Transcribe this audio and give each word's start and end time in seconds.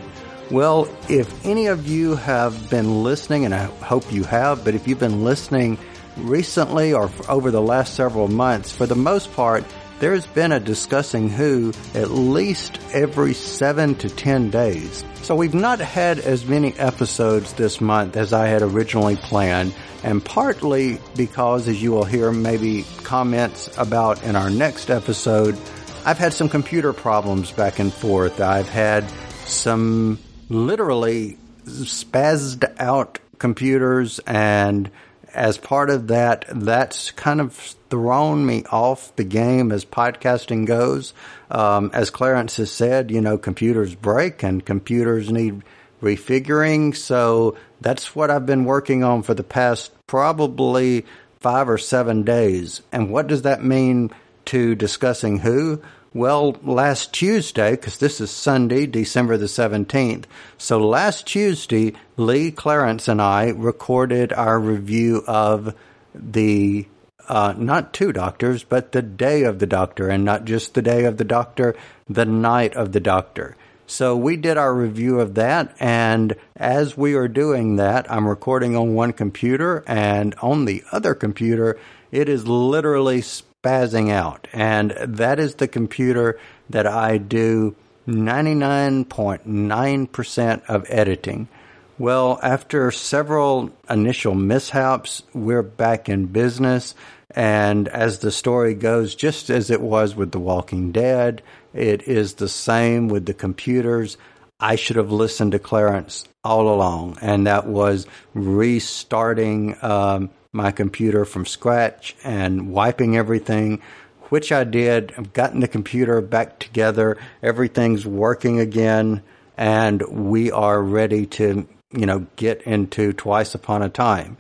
Well, 0.49 0.89
if 1.07 1.45
any 1.45 1.67
of 1.67 1.87
you 1.87 2.15
have 2.17 2.69
been 2.69 3.03
listening, 3.03 3.45
and 3.45 3.55
I 3.55 3.63
hope 3.63 4.11
you 4.11 4.25
have, 4.25 4.65
but 4.65 4.75
if 4.75 4.85
you've 4.85 4.99
been 4.99 5.23
listening 5.23 5.77
recently 6.17 6.93
or 6.93 7.09
over 7.29 7.51
the 7.51 7.61
last 7.61 7.93
several 7.93 8.27
months, 8.27 8.75
for 8.75 8.85
the 8.85 8.95
most 8.95 9.31
part, 9.33 9.63
there's 10.01 10.25
been 10.25 10.51
a 10.51 10.59
discussing 10.59 11.29
who 11.29 11.71
at 11.93 12.09
least 12.09 12.79
every 12.91 13.35
seven 13.35 13.93
to 13.95 14.09
ten 14.09 14.49
days. 14.49 15.05
So 15.21 15.35
we've 15.35 15.53
not 15.53 15.79
had 15.79 16.17
as 16.17 16.45
many 16.47 16.73
episodes 16.73 17.53
this 17.53 17.79
month 17.79 18.17
as 18.17 18.33
I 18.33 18.47
had 18.47 18.63
originally 18.63 19.15
planned, 19.15 19.75
and 20.03 20.25
partly 20.25 20.99
because, 21.15 21.67
as 21.67 21.81
you 21.81 21.91
will 21.91 22.03
hear 22.03 22.31
maybe 22.31 22.83
comments 23.03 23.69
about 23.77 24.23
in 24.23 24.35
our 24.35 24.49
next 24.49 24.89
episode, 24.89 25.55
I've 26.03 26.17
had 26.17 26.33
some 26.33 26.49
computer 26.49 26.93
problems 26.93 27.51
back 27.51 27.77
and 27.77 27.93
forth. 27.93 28.41
I've 28.41 28.69
had 28.69 29.07
some 29.45 30.17
literally 30.49 31.37
spazzed 31.65 32.65
out 32.79 33.19
computers 33.37 34.19
and 34.25 34.89
as 35.33 35.57
part 35.57 35.89
of 35.89 36.07
that, 36.07 36.45
that's 36.49 37.11
kind 37.11 37.41
of 37.41 37.53
thrown 37.89 38.45
me 38.45 38.63
off 38.71 39.15
the 39.15 39.23
game 39.23 39.71
as 39.71 39.85
podcasting 39.85 40.65
goes. 40.65 41.13
Um, 41.49 41.91
as 41.93 42.09
Clarence 42.09 42.57
has 42.57 42.71
said, 42.71 43.11
you 43.11 43.21
know, 43.21 43.37
computers 43.37 43.95
break 43.95 44.43
and 44.43 44.65
computers 44.65 45.31
need 45.31 45.61
refiguring. 46.01 46.95
So 46.95 47.57
that's 47.79 48.15
what 48.15 48.31
I've 48.31 48.45
been 48.45 48.65
working 48.65 49.03
on 49.03 49.23
for 49.23 49.33
the 49.33 49.43
past 49.43 49.91
probably 50.07 51.05
five 51.39 51.69
or 51.69 51.77
seven 51.77 52.23
days. 52.23 52.81
And 52.91 53.11
what 53.11 53.27
does 53.27 53.43
that 53.43 53.63
mean 53.63 54.11
to 54.45 54.75
discussing 54.75 55.39
who? 55.39 55.81
Well, 56.13 56.57
last 56.61 57.13
Tuesday, 57.13 57.71
because 57.71 57.97
this 57.97 58.19
is 58.19 58.29
Sunday, 58.29 58.85
December 58.85 59.37
the 59.37 59.45
17th. 59.45 60.25
So 60.57 60.77
last 60.77 61.25
Tuesday, 61.25 61.93
Lee 62.17 62.51
Clarence 62.51 63.07
and 63.07 63.21
I 63.21 63.49
recorded 63.49 64.33
our 64.33 64.59
review 64.59 65.23
of 65.25 65.73
the, 66.13 66.85
uh, 67.29 67.53
not 67.57 67.93
two 67.93 68.11
doctors, 68.11 68.65
but 68.65 68.91
the 68.91 69.01
day 69.01 69.43
of 69.43 69.59
the 69.59 69.65
doctor, 69.65 70.09
and 70.09 70.25
not 70.25 70.43
just 70.43 70.73
the 70.73 70.81
day 70.81 71.05
of 71.05 71.15
the 71.15 71.23
doctor, 71.23 71.75
the 72.09 72.25
night 72.25 72.75
of 72.75 72.91
the 72.91 72.99
doctor. 72.99 73.55
So 73.87 74.17
we 74.17 74.35
did 74.35 74.57
our 74.57 74.73
review 74.73 75.21
of 75.21 75.35
that, 75.35 75.75
and 75.79 76.35
as 76.57 76.97
we 76.97 77.13
are 77.13 77.29
doing 77.29 77.77
that, 77.77 78.11
I'm 78.11 78.27
recording 78.27 78.75
on 78.75 78.95
one 78.95 79.13
computer, 79.13 79.81
and 79.87 80.35
on 80.41 80.65
the 80.65 80.83
other 80.91 81.13
computer, 81.13 81.79
it 82.11 82.27
is 82.27 82.47
literally 82.47 83.21
spazzing 83.61 84.11
out. 84.11 84.47
And 84.53 84.91
that 84.91 85.39
is 85.39 85.55
the 85.55 85.67
computer 85.67 86.39
that 86.69 86.87
I 86.87 87.17
do 87.17 87.75
99.9% 88.07 90.61
of 90.67 90.85
editing. 90.89 91.49
Well, 91.97 92.39
after 92.41 92.89
several 92.91 93.71
initial 93.89 94.33
mishaps, 94.33 95.23
we're 95.33 95.61
back 95.61 96.07
in 96.09 96.27
business. 96.27 96.95
And 97.29 97.87
as 97.87 98.19
the 98.19 98.31
story 98.31 98.73
goes, 98.73 99.15
just 99.15 99.49
as 99.49 99.69
it 99.69 99.81
was 99.81 100.15
with 100.15 100.31
The 100.31 100.39
Walking 100.39 100.91
Dead, 100.91 101.41
it 101.73 102.03
is 102.03 102.33
the 102.33 102.49
same 102.49 103.07
with 103.07 103.25
the 103.25 103.33
computers. 103.33 104.17
I 104.59 104.75
should 104.75 104.97
have 104.97 105.11
listened 105.11 105.53
to 105.53 105.59
Clarence 105.59 106.27
all 106.43 106.73
along, 106.73 107.19
and 107.21 107.47
that 107.47 107.67
was 107.67 108.05
restarting 108.33 109.77
um, 109.81 110.29
my 110.53 110.71
computer 110.71 111.25
from 111.25 111.45
scratch 111.45 112.15
and 112.23 112.71
wiping 112.71 113.15
everything, 113.15 113.81
which 114.29 114.51
I 114.51 114.63
did. 114.63 115.13
I've 115.17 115.33
gotten 115.33 115.59
the 115.59 115.67
computer 115.67 116.21
back 116.21 116.59
together. 116.59 117.17
Everything's 117.41 118.05
working 118.05 118.59
again 118.59 119.23
and 119.57 120.01
we 120.09 120.51
are 120.51 120.81
ready 120.81 121.25
to, 121.25 121.67
you 121.91 122.05
know, 122.05 122.25
get 122.35 122.61
into 122.63 123.13
twice 123.13 123.53
upon 123.53 123.81
a 123.81 123.89
time. 123.89 124.37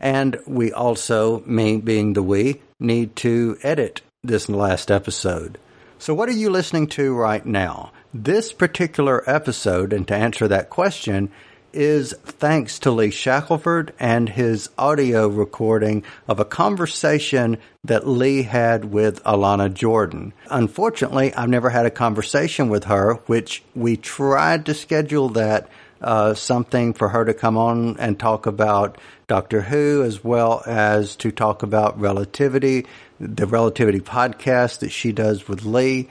And 0.00 0.38
we 0.46 0.72
also, 0.72 1.40
me 1.46 1.78
being 1.78 2.12
the 2.12 2.22
we, 2.22 2.60
need 2.80 3.16
to 3.16 3.56
edit 3.62 4.02
this 4.22 4.48
last 4.48 4.90
episode. 4.90 5.58
So 5.98 6.12
what 6.12 6.28
are 6.28 6.32
you 6.32 6.50
listening 6.50 6.88
to 6.88 7.14
right 7.14 7.44
now? 7.46 7.92
This 8.12 8.52
particular 8.52 9.22
episode, 9.30 9.92
and 9.92 10.06
to 10.08 10.14
answer 10.14 10.48
that 10.48 10.70
question, 10.70 11.30
is 11.74 12.14
thanks 12.24 12.78
to 12.80 12.90
Lee 12.90 13.10
Shackelford 13.10 13.92
and 13.98 14.28
his 14.28 14.70
audio 14.78 15.28
recording 15.28 16.04
of 16.28 16.40
a 16.40 16.44
conversation 16.44 17.58
that 17.82 18.06
Lee 18.06 18.42
had 18.42 18.86
with 18.86 19.22
Alana 19.24 19.72
Jordan. 19.72 20.32
Unfortunately, 20.50 21.34
I've 21.34 21.48
never 21.48 21.70
had 21.70 21.86
a 21.86 21.90
conversation 21.90 22.68
with 22.68 22.84
her, 22.84 23.14
which 23.26 23.62
we 23.74 23.96
tried 23.96 24.66
to 24.66 24.74
schedule 24.74 25.30
that 25.30 25.68
uh, 26.00 26.34
something 26.34 26.92
for 26.92 27.08
her 27.08 27.24
to 27.24 27.34
come 27.34 27.56
on 27.56 27.96
and 27.98 28.18
talk 28.18 28.46
about 28.46 28.98
Doctor 29.26 29.62
Who 29.62 30.02
as 30.02 30.22
well 30.22 30.62
as 30.66 31.16
to 31.16 31.32
talk 31.32 31.62
about 31.62 31.98
relativity, 31.98 32.86
the 33.18 33.46
relativity 33.46 34.00
podcast 34.00 34.80
that 34.80 34.90
she 34.90 35.12
does 35.12 35.48
with 35.48 35.64
Lee 35.64 36.08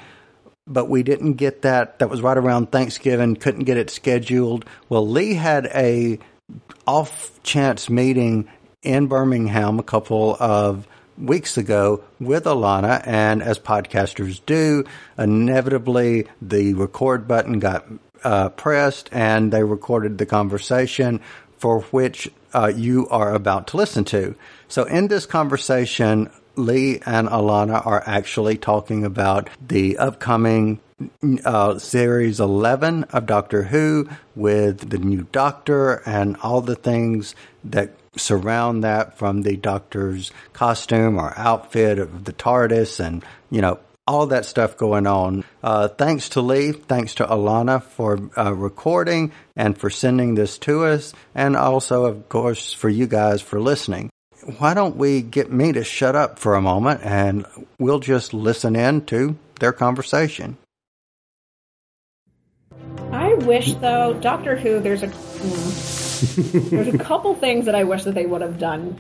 but 0.68 0.90
we 0.90 1.04
didn't 1.04 1.34
get 1.34 1.64
that. 1.64 2.00
That 2.00 2.10
was 2.10 2.22
right 2.22 2.38
around 2.38 2.72
Thanksgiving. 2.72 3.36
Couldn't 3.36 3.66
get 3.66 3.78
it 3.78 3.90
scheduled. 3.90 4.66
Well, 4.90 5.08
Lee 5.08 5.34
had 5.34 5.68
a 5.68 6.20
off 6.88 7.42
chance 7.44 7.90
meeting 7.90 8.50
in 8.82 9.08
Birmingham 9.08 9.80
a 9.80 9.84
couple 9.84 10.36
of 10.40 10.88
weeks 11.18 11.58
ago 11.58 12.04
with 12.20 12.46
Alana, 12.46 13.06
and 13.06 13.42
as 13.42 13.60
podcasters 13.60 14.42
do, 14.46 14.84
inevitably 15.18 16.28
the 16.42 16.74
record 16.74 17.28
button 17.28 17.60
got 17.60 17.86
uh, 18.24 18.50
pressed, 18.50 19.10
and 19.12 19.52
they 19.52 19.64
recorded 19.64 20.18
the 20.18 20.26
conversation 20.26 21.20
for 21.58 21.82
which 21.82 22.30
uh, 22.54 22.72
you 22.74 23.08
are 23.10 23.34
about 23.34 23.68
to 23.68 23.78
listen 23.78 24.04
to. 24.06 24.36
So, 24.68 24.84
in 24.84 25.08
this 25.08 25.26
conversation, 25.26 26.30
Lee 26.56 27.00
and 27.06 27.28
Alana 27.28 27.86
are 27.86 28.04
actually 28.06 28.58
talking 28.58 29.06
about 29.06 29.50
the 29.66 29.98
upcoming 29.98 30.80
uh, 31.46 31.80
series 31.80 32.40
11 32.40 33.06
of 33.06 33.26
Doctor 33.26 33.64
Who 33.64 34.10
with 34.36 34.90
the 34.90 34.98
new 34.98 35.28
Doctor 35.32 36.02
and 36.06 36.38
all 36.44 36.62
the 36.62 36.76
things 36.76 37.36
that 37.64 37.92
surround 38.16 38.84
that 38.84 39.18
from 39.18 39.42
the 39.42 39.58
Doctor's 39.58 40.32
costume 40.54 41.18
or 41.18 41.34
outfit 41.38 42.00
of 42.00 42.26
the 42.26 42.34
TARDIS 42.34 43.00
and, 43.00 43.24
you 43.50 43.62
know, 43.62 43.80
all 44.06 44.28
that 44.28 44.46
stuff 44.46 44.78
going 44.78 45.08
on. 45.08 45.44
Uh, 45.64 45.88
thanks 45.88 46.30
to 46.30 46.42
Lee, 46.42 46.74
thanks 46.74 47.16
to 47.16 47.26
Alana 47.26 47.82
for 47.82 48.30
uh, 48.38 48.54
recording 48.54 49.32
and 49.56 49.78
for 49.78 49.90
sending 49.90 50.36
this 50.36 50.58
to 50.60 50.86
us, 50.86 51.14
and 51.34 51.56
also, 51.56 52.06
of 52.06 52.28
course, 52.28 52.74
for 52.74 52.90
you 52.90 53.08
guys 53.08 53.42
for 53.42 53.62
listening 53.62 54.12
why 54.58 54.74
don't 54.74 54.96
we 54.96 55.22
get 55.22 55.52
me 55.52 55.72
to 55.74 55.84
shut 55.84 56.16
up 56.16 56.40
for 56.40 56.56
a 56.56 56.62
moment 56.62 57.02
and 57.04 57.46
we'll 57.80 58.00
just 58.00 58.34
listen 58.34 58.76
in 58.76 59.06
to 59.06 59.38
their 59.60 59.74
conversation. 59.74 60.58
I 63.12 63.34
wish 63.36 63.74
though, 63.76 64.14
Doctor 64.14 64.56
Who, 64.56 64.80
there's 64.80 65.04
a 65.04 65.08
hmm, 65.08 66.70
there's 66.70 66.94
a 66.94 66.98
couple 66.98 67.36
things 67.36 67.66
that 67.66 67.76
I 67.76 67.84
wish 67.84 68.04
that 68.04 68.16
they 68.16 68.26
would 68.26 68.42
have 68.42 68.60
done 68.60 69.00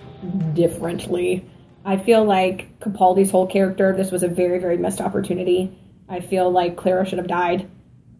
differently. 0.53 1.45
I 1.85 1.97
feel 1.97 2.23
like 2.23 2.79
Capaldi's 2.79 3.31
whole 3.31 3.47
character, 3.47 3.93
this 3.95 4.11
was 4.11 4.23
a 4.23 4.27
very, 4.27 4.59
very 4.59 4.77
missed 4.77 5.01
opportunity. 5.01 5.77
I 6.07 6.21
feel 6.21 6.49
like 6.49 6.77
Clara 6.77 7.05
should 7.05 7.17
have 7.17 7.27
died. 7.27 7.69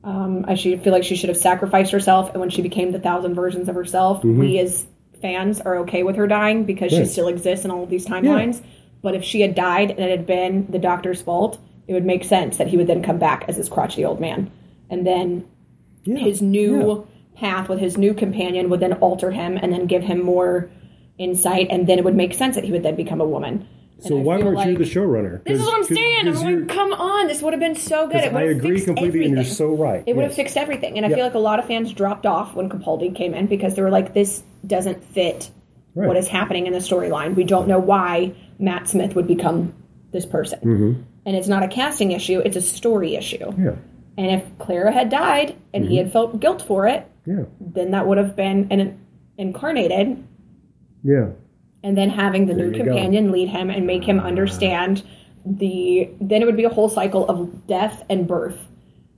Um, 0.04 0.46
I 0.48 0.56
should 0.56 0.84
feel 0.84 0.92
like 0.92 1.04
she 1.04 1.16
should 1.16 1.30
have 1.30 1.38
sacrificed 1.38 1.92
herself, 1.92 2.32
and 2.32 2.42
when 2.42 2.50
she 2.50 2.62
became 2.62 2.92
the 2.92 3.00
thousand 3.00 3.36
versions 3.36 3.70
of 3.70 3.76
herself, 3.76 4.18
mm-hmm. 4.18 4.38
we 4.38 4.60
as 4.60 4.86
fans 5.24 5.60
are 5.62 5.78
okay 5.78 6.04
with 6.04 6.16
her 6.18 6.28
dying 6.28 6.66
because 6.66 6.92
she 6.92 7.06
still 7.06 7.28
exists 7.28 7.66
in 7.66 7.72
all 7.72 7.82
of 7.84 7.90
these 7.90 8.06
timelines. 8.06 8.62
But 9.02 9.16
if 9.16 9.24
she 9.24 9.42
had 9.42 9.56
died 9.56 9.90
and 9.90 10.00
it 10.00 10.12
had 10.12 10.26
been 10.28 10.68
the 10.70 10.78
doctor's 10.80 11.22
fault, 11.22 11.58
it 11.88 11.94
would 11.94 12.06
make 12.06 12.24
sense 12.24 12.58
that 12.58 12.68
he 12.68 12.78
would 12.78 12.88
then 12.88 13.02
come 13.02 13.18
back 13.18 13.46
as 13.48 13.58
this 13.58 13.68
crotchety 13.70 14.06
old 14.06 14.20
man. 14.22 14.52
And 14.90 15.08
then 15.08 15.46
Yeah, 16.04 16.18
his 16.18 16.42
new 16.42 17.08
path 17.36 17.68
with 17.70 17.80
his 17.80 17.98
new 17.98 18.14
companion 18.14 18.70
would 18.70 18.80
then 18.82 18.94
alter 18.94 19.32
him 19.32 19.58
and 19.62 19.74
then 19.74 19.88
give 19.88 20.04
him 20.04 20.22
more 20.24 20.70
insight, 21.18 21.68
and 21.70 21.88
then 21.88 21.98
it 21.98 22.04
would 22.06 22.16
make 22.16 22.34
sense 22.34 22.56
that 22.56 22.64
he 22.64 22.72
would 22.72 22.84
then 22.84 22.96
become 22.96 23.22
a 23.22 23.26
woman. 23.26 23.66
So 24.00 24.16
And 24.18 24.20
I 24.20 24.24
why 24.28 24.38
feel 24.38 24.46
weren't 24.48 24.60
you 24.60 24.66
like- 24.72 24.78
the 24.80 24.84
showrunner? 25.00 25.44
This 25.46 25.60
is 25.62 25.66
what 25.66 25.76
I'm 25.76 25.84
saying. 25.84 26.28
I'm 26.28 26.36
like, 26.60 26.68
come 26.68 26.92
on, 26.94 27.28
this 27.28 27.42
would 27.42 27.54
have 27.54 27.60
been 27.62 27.76
so 27.76 28.08
good. 28.08 28.18
It 28.18 28.34
would 28.34 28.42
I 28.44 28.48
have 28.48 28.58
agree 28.58 28.72
fixed 28.72 28.86
completely, 28.88 29.20
and 29.26 29.34
everything. 29.34 29.36
you're 29.36 29.44
so 29.46 29.68
right. 29.74 30.04
It 30.06 30.16
would 30.16 30.24
have 30.24 30.32
Yes. 30.32 30.36
fixed 30.36 30.58
everything. 30.58 30.98
And 30.98 31.06
I 31.06 31.10
Yep. 31.10 31.18
feel 31.18 31.26
like 31.26 31.34
a 31.36 31.40
lot 31.40 31.60
of 31.60 31.66
fans 31.66 31.94
dropped 31.94 32.26
off 32.26 32.54
when 32.56 32.68
Capaldi 32.70 33.14
came 33.16 33.34
in 33.34 33.46
because 33.46 33.76
they 33.76 33.82
were 33.82 33.92
like, 33.92 34.14
this 34.14 34.44
doesn't 34.66 35.04
fit 35.04 35.50
Right. 35.96 36.08
what 36.08 36.18
is 36.18 36.28
happening 36.28 36.66
in 36.66 36.74
the 36.74 36.80
storyline. 36.80 37.36
We 37.36 37.44
don't 37.44 37.68
know 37.68 37.78
why 37.78 38.34
Matt 38.58 38.90
Smith 38.90 39.16
would 39.16 39.28
become 39.28 39.76
this 40.12 40.26
person. 40.26 40.60
Mm-hmm. 40.60 41.02
And 41.28 41.36
it's 41.36 41.48
not 41.48 41.62
a 41.62 41.68
casting 41.68 42.12
issue, 42.14 42.40
it's 42.40 42.56
a 42.58 42.62
story 42.62 43.16
issue. 43.16 43.52
Yeah, 43.58 43.76
And 44.18 44.32
if 44.42 44.58
Clara 44.58 44.92
had 44.92 45.10
died 45.12 45.56
and 45.72 45.84
Mm-hmm. 45.84 45.92
he 45.92 45.98
had 45.98 46.12
felt 46.12 46.40
guilt 46.40 46.64
for 46.64 46.88
it, 46.88 47.08
yeah, 47.28 47.44
then 47.60 47.92
that 47.92 48.08
would 48.08 48.18
have 48.18 48.36
been 48.36 48.68
an 48.72 49.00
incarnated 49.38 50.24
yeah. 51.04 51.28
and 51.84 51.96
then 51.98 52.10
having 52.10 52.48
the 52.48 52.54
There 52.56 52.66
new 52.68 52.72
you 52.78 52.84
go. 52.84 52.90
companion 52.92 53.32
lead 53.32 53.50
him 53.50 53.70
and 53.70 53.86
make 53.86 54.04
him 54.04 54.20
understand 54.20 55.04
the 55.46 56.10
then 56.22 56.42
it 56.42 56.46
would 56.46 56.58
be 56.58 56.64
a 56.64 56.70
whole 56.70 56.90
cycle 56.90 57.28
of 57.28 57.68
death 57.68 58.04
and 58.10 58.28
birth 58.28 58.58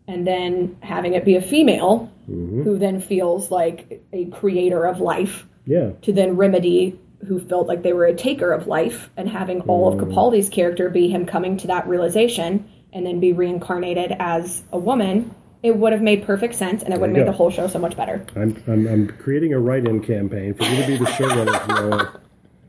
and 0.07 0.25
then 0.27 0.75
having 0.81 1.13
it 1.13 1.23
be 1.23 1.35
a 1.35 1.41
female 1.41 2.11
Mm-hmm. 2.29 2.63
who 2.63 2.77
then 2.79 3.01
feels 3.01 3.51
like 3.51 4.01
a 4.11 4.25
creator 4.25 4.85
of 4.85 4.99
life 4.99 5.45
Yeah, 5.65 5.91
to 6.03 6.11
then 6.13 6.35
remedy 6.37 6.99
who 7.27 7.39
felt 7.39 7.67
like 7.67 7.81
they 7.83 7.93
were 7.93 8.05
a 8.05 8.13
taker 8.15 8.51
of 8.51 8.67
life 8.67 9.09
and 9.17 9.27
having 9.29 9.61
all 9.61 9.91
Mm. 9.91 10.01
of 10.01 10.07
Capaldi's 10.07 10.49
character 10.49 10.89
be 10.89 11.07
him 11.07 11.25
coming 11.25 11.57
to 11.57 11.67
that 11.67 11.87
realization 11.87 12.67
and 12.93 13.05
then 13.05 13.19
be 13.19 13.31
reincarnated 13.33 14.15
as 14.19 14.63
a 14.71 14.77
woman 14.79 15.33
it 15.63 15.75
would 15.77 15.91
have 15.93 16.01
made 16.01 16.23
perfect 16.23 16.53
sense 16.55 16.83
and 16.83 16.93
it 16.93 16.99
would 16.99 17.09
have 17.09 17.13
made 17.15 17.21
go. 17.25 17.31
the 17.31 17.37
whole 17.37 17.49
show 17.49 17.67
so 17.67 17.79
much 17.79 17.95
better 17.97 18.23
I'm, 18.35 18.55
I'm, 18.67 18.87
I'm 18.87 19.07
creating 19.07 19.53
a 19.53 19.59
write-in 19.59 20.01
campaign 20.03 20.53
for 20.53 20.63
you 20.63 20.81
to 20.81 20.87
be 20.87 20.97
the 20.97 21.05
showrunner. 21.05 22.19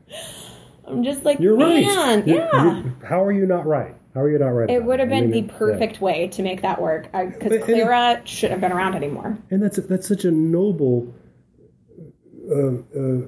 i'm 0.87 1.03
just 1.03 1.23
like 1.25 1.39
You're 1.39 1.55
right. 1.57 1.85
man 1.85 2.27
You- 2.27 2.35
yeah 2.35 2.77
you- 2.83 2.93
how 3.07 3.23
are 3.23 3.31
you 3.31 3.45
not 3.45 3.65
right? 3.65 3.95
How 4.17 4.23
are 4.23 4.31
you 4.31 4.39
not 4.39 4.47
right? 4.47 4.67
It 4.67 4.83
would 4.83 4.99
have 4.99 5.09
I 5.09 5.11
been 5.21 5.29
mean, 5.29 5.45
the 5.45 5.53
yeah. 5.53 5.59
perfect 5.59 6.01
way 6.01 6.27
to 6.29 6.41
make 6.41 6.63
that 6.63 6.81
work 6.81 7.03
because 7.11 7.33
But- 7.39 7.51
and- 7.51 7.63
Clara 7.63 8.21
shouldn't 8.25 8.59
have 8.59 8.61
been 8.67 8.75
around 8.75 8.95
anymore. 8.95 9.37
and 9.51 9.61
that's 9.61 9.77
that's 9.77 10.07
such 10.07 10.25
a 10.25 10.31
noble 10.31 11.13
uh, 12.49 12.77
uh, 12.99 13.27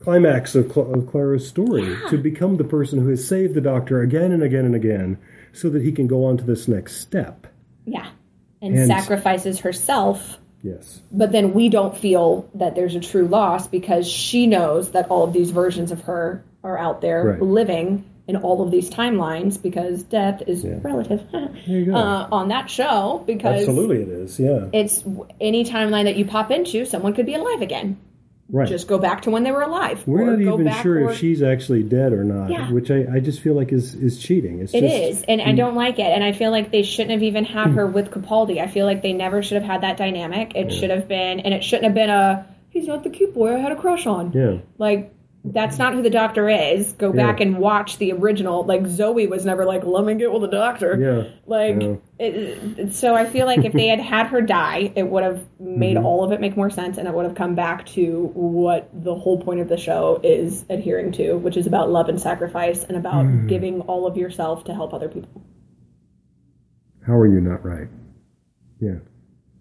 climax 0.00 0.54
of, 0.54 0.72
Cl- 0.72 0.94
of 0.94 1.08
Clara's 1.08 1.48
story 1.48 1.96
to 2.10 2.16
become 2.18 2.58
the 2.58 2.64
person 2.64 3.00
who 3.00 3.08
has 3.08 3.26
saved 3.26 3.54
the 3.54 3.60
Doctor 3.60 4.02
again 4.02 4.30
and 4.30 4.42
again 4.44 4.64
and 4.64 4.76
again, 4.76 5.18
so 5.52 5.68
that 5.70 5.82
he 5.82 5.90
can 5.90 6.06
go 6.06 6.24
on 6.26 6.36
to 6.38 6.44
this 6.44 6.68
next 6.68 6.98
step. 7.00 7.48
Yeah, 7.84 8.08
and, 8.62 8.76
And- 8.76 8.86
sacrifices 8.86 9.58
herself, 9.60 10.38
Yes, 10.62 11.00
but 11.10 11.32
then 11.32 11.54
we 11.54 11.70
don't 11.70 11.96
feel 11.96 12.48
that 12.54 12.74
there's 12.76 12.94
a 12.94 13.00
true 13.00 13.26
loss 13.26 13.66
because 13.66 14.06
she 14.06 14.46
knows 14.46 14.90
that 14.92 15.10
all 15.10 15.24
of 15.24 15.32
these 15.32 15.50
versions 15.50 15.90
of 15.90 16.02
her 16.02 16.44
are 16.62 16.78
out 16.78 17.00
there 17.00 17.24
Right. 17.24 17.42
living 17.42 18.04
in 18.30 18.36
all 18.36 18.62
of 18.62 18.70
these 18.70 18.88
timelines 18.88 19.60
because 19.60 20.02
death 20.04 20.42
is 20.46 20.64
Yeah. 20.64 20.78
relative 20.82 21.22
you 21.66 21.86
go. 21.86 21.94
uh, 21.94 22.28
on 22.32 22.48
that 22.48 22.70
show 22.70 23.22
because 23.26 23.60
absolutely, 23.60 24.02
it 24.02 24.08
is. 24.08 24.38
Yeah, 24.40 24.66
it's 24.72 25.04
any 25.40 25.64
timeline 25.64 26.04
that 26.04 26.16
you 26.16 26.24
pop 26.24 26.50
into, 26.50 26.84
someone 26.86 27.12
could 27.14 27.26
be 27.26 27.34
alive 27.34 27.60
again. 27.62 27.98
right. 28.52 28.68
Just 28.68 28.88
go 28.88 28.98
back 28.98 29.22
to 29.22 29.30
when 29.30 29.44
they 29.44 29.52
were 29.52 29.62
alive. 29.62 30.02
We're 30.06 30.24
not 30.28 30.40
even 30.40 30.72
sure 30.82 31.04
or- 31.04 31.10
if 31.10 31.18
she's 31.18 31.40
actually 31.42 31.82
dead 31.84 32.12
or 32.12 32.24
not, 32.24 32.50
Yeah. 32.50 32.72
which 32.72 32.90
I, 32.90 33.06
I 33.16 33.20
just 33.20 33.40
feel 33.40 33.54
like 33.54 33.72
is 33.72 33.94
is 33.94 34.18
cheating. 34.18 34.58
It's 34.60 34.74
It 34.74 34.80
just, 34.80 34.94
is, 34.94 35.24
and 35.28 35.40
I 35.40 35.52
don't 35.52 35.76
like 35.76 35.98
it. 36.00 36.10
And 36.16 36.24
I 36.24 36.32
feel 36.32 36.50
like 36.50 36.70
they 36.72 36.82
shouldn't 36.82 37.12
have 37.12 37.22
even 37.22 37.44
had 37.44 37.68
her 37.78 37.86
with 37.86 38.10
Capaldi. 38.10 38.60
I 38.60 38.66
feel 38.66 38.86
like 38.86 39.02
they 39.02 39.12
never 39.12 39.42
should 39.42 39.58
have 39.60 39.70
had 39.72 39.80
that 39.82 39.96
dynamic. 39.98 40.56
It 40.56 40.72
should 40.72 40.90
have 40.90 41.06
been, 41.06 41.40
and 41.40 41.54
it 41.54 41.62
shouldn't 41.62 41.84
have 41.84 41.94
been 41.94 42.10
a 42.10 42.46
he's 42.70 42.86
not 42.88 43.02
the 43.04 43.10
cute 43.10 43.34
boy 43.34 43.54
I 43.54 43.58
had 43.58 43.72
a 43.72 43.76
crush 43.76 44.06
on. 44.06 44.32
Yeah, 44.32 44.58
Like 44.78 45.12
that's 45.42 45.78
not 45.78 45.94
who 45.94 46.02
the 46.02 46.10
doctor 46.10 46.50
is. 46.50 46.92
Go 46.92 47.12
back 47.14 47.40
and 47.40 47.56
watch 47.58 47.96
the 47.96 48.12
original. 48.12 48.62
Like 48.64 48.86
Zoe 48.86 49.26
was 49.26 49.46
never 49.46 49.64
like, 49.64 49.84
let 49.84 50.04
me 50.04 50.14
get 50.14 50.30
with 50.30 50.42
the 50.42 50.48
doctor. 50.48 50.98
Yeah. 51.00 51.30
Like, 51.46 51.80
Yeah. 51.80 51.96
it, 52.18 52.78
it- 52.78 52.94
so 52.94 53.14
I 53.14 53.24
feel 53.24 53.46
like 53.46 53.64
if 53.64 53.72
they 53.72 53.86
had 53.88 54.00
had 54.00 54.26
her 54.26 54.42
die, 54.42 54.92
it 54.94 55.08
would 55.08 55.24
have 55.24 55.42
made 55.58 55.96
Mm-hmm. 55.96 56.04
all 56.04 56.24
of 56.24 56.32
it 56.32 56.40
make 56.42 56.56
more 56.58 56.68
sense, 56.68 56.98
and 56.98 57.08
it 57.08 57.14
would 57.14 57.24
have 57.24 57.34
come 57.34 57.54
back 57.54 57.86
to 57.86 58.30
what 58.34 58.90
the 58.92 59.14
whole 59.14 59.40
point 59.42 59.60
of 59.60 59.68
the 59.68 59.78
show 59.78 60.20
is 60.22 60.64
adhering 60.68 61.12
to, 61.12 61.34
which 61.38 61.56
is 61.56 61.66
about 61.66 61.90
love 61.90 62.10
and 62.10 62.20
sacrifice 62.20 62.84
and 62.84 62.96
about 62.98 63.24
Mm. 63.24 63.48
giving 63.48 63.80
all 63.82 64.06
of 64.06 64.18
yourself 64.18 64.64
to 64.64 64.74
help 64.74 64.92
other 64.92 65.08
people. 65.08 65.42
how 67.06 67.14
are 67.14 67.26
you 67.26 67.40
not 67.40 67.64
right? 67.64 67.88
Yeah, 68.78 68.96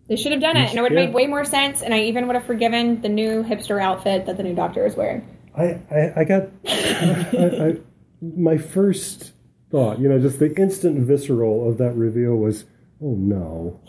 They 0.09 0.17
should 0.17 0.33
have 0.33 0.41
done 0.41 0.57
it, 0.57 0.69
and 0.69 0.77
it 0.77 0.81
would 0.81 0.91
have 0.91 0.99
Yeah. 0.99 1.05
made 1.07 1.13
way 1.15 1.25
more 1.27 1.45
sense. 1.45 1.81
And 1.81 1.93
I 1.93 2.01
even 2.01 2.27
would 2.27 2.35
have 2.35 2.43
forgiven 2.45 3.01
the 3.01 3.09
new 3.09 3.43
hipster 3.43 3.81
outfit 3.81 4.25
that 4.25 4.35
the 4.37 4.43
new 4.43 4.53
doctor 4.53 4.85
is 4.85 4.95
wearing. 4.97 5.23
I 5.55 5.81
I, 5.91 6.13
I 6.17 6.23
got 6.23 6.49
I, 6.67 7.67
I, 7.67 7.77
my 8.21 8.57
first 8.57 9.33
thought, 9.71 9.99
you 9.99 10.09
know, 10.09 10.19
just 10.19 10.39
the 10.39 10.53
instant 10.55 10.99
visceral 10.99 11.69
of 11.69 11.77
that 11.77 11.93
reveal 11.93 12.35
was, 12.35 12.65
oh 13.01 13.15
no. 13.15 13.79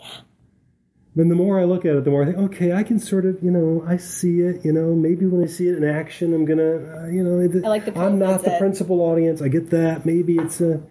And 1.15 1.29
the 1.29 1.35
more 1.35 1.59
I 1.59 1.65
look 1.65 1.83
at 1.85 1.95
it, 1.95 2.05
the 2.05 2.09
more 2.09 2.23
I 2.23 2.27
think, 2.27 2.37
okay, 2.37 2.71
I 2.71 2.83
can 2.83 2.97
sort 2.97 3.25
of, 3.25 3.43
you 3.43 3.51
know, 3.51 3.83
I 3.85 3.97
see 3.97 4.39
it. 4.39 4.63
You 4.63 4.71
know, 4.71 4.95
maybe 4.95 5.25
when 5.25 5.43
I 5.43 5.47
see 5.47 5.67
it 5.67 5.77
in 5.77 5.83
action, 5.83 6.33
I'm 6.33 6.45
gonna, 6.45 7.03
uh, 7.03 7.07
you 7.07 7.21
know, 7.21 7.39
it, 7.39 7.65
I 7.65 7.67
like 7.67 7.83
the 7.83 7.99
I'm 7.99 8.17
not 8.17 8.43
the 8.43 8.51
visit. 8.51 8.59
principal 8.59 9.01
audience. 9.01 9.41
I 9.41 9.49
get 9.49 9.71
that. 9.71 10.05
Maybe 10.05 10.37
it's 10.37 10.61
a, 10.61 10.81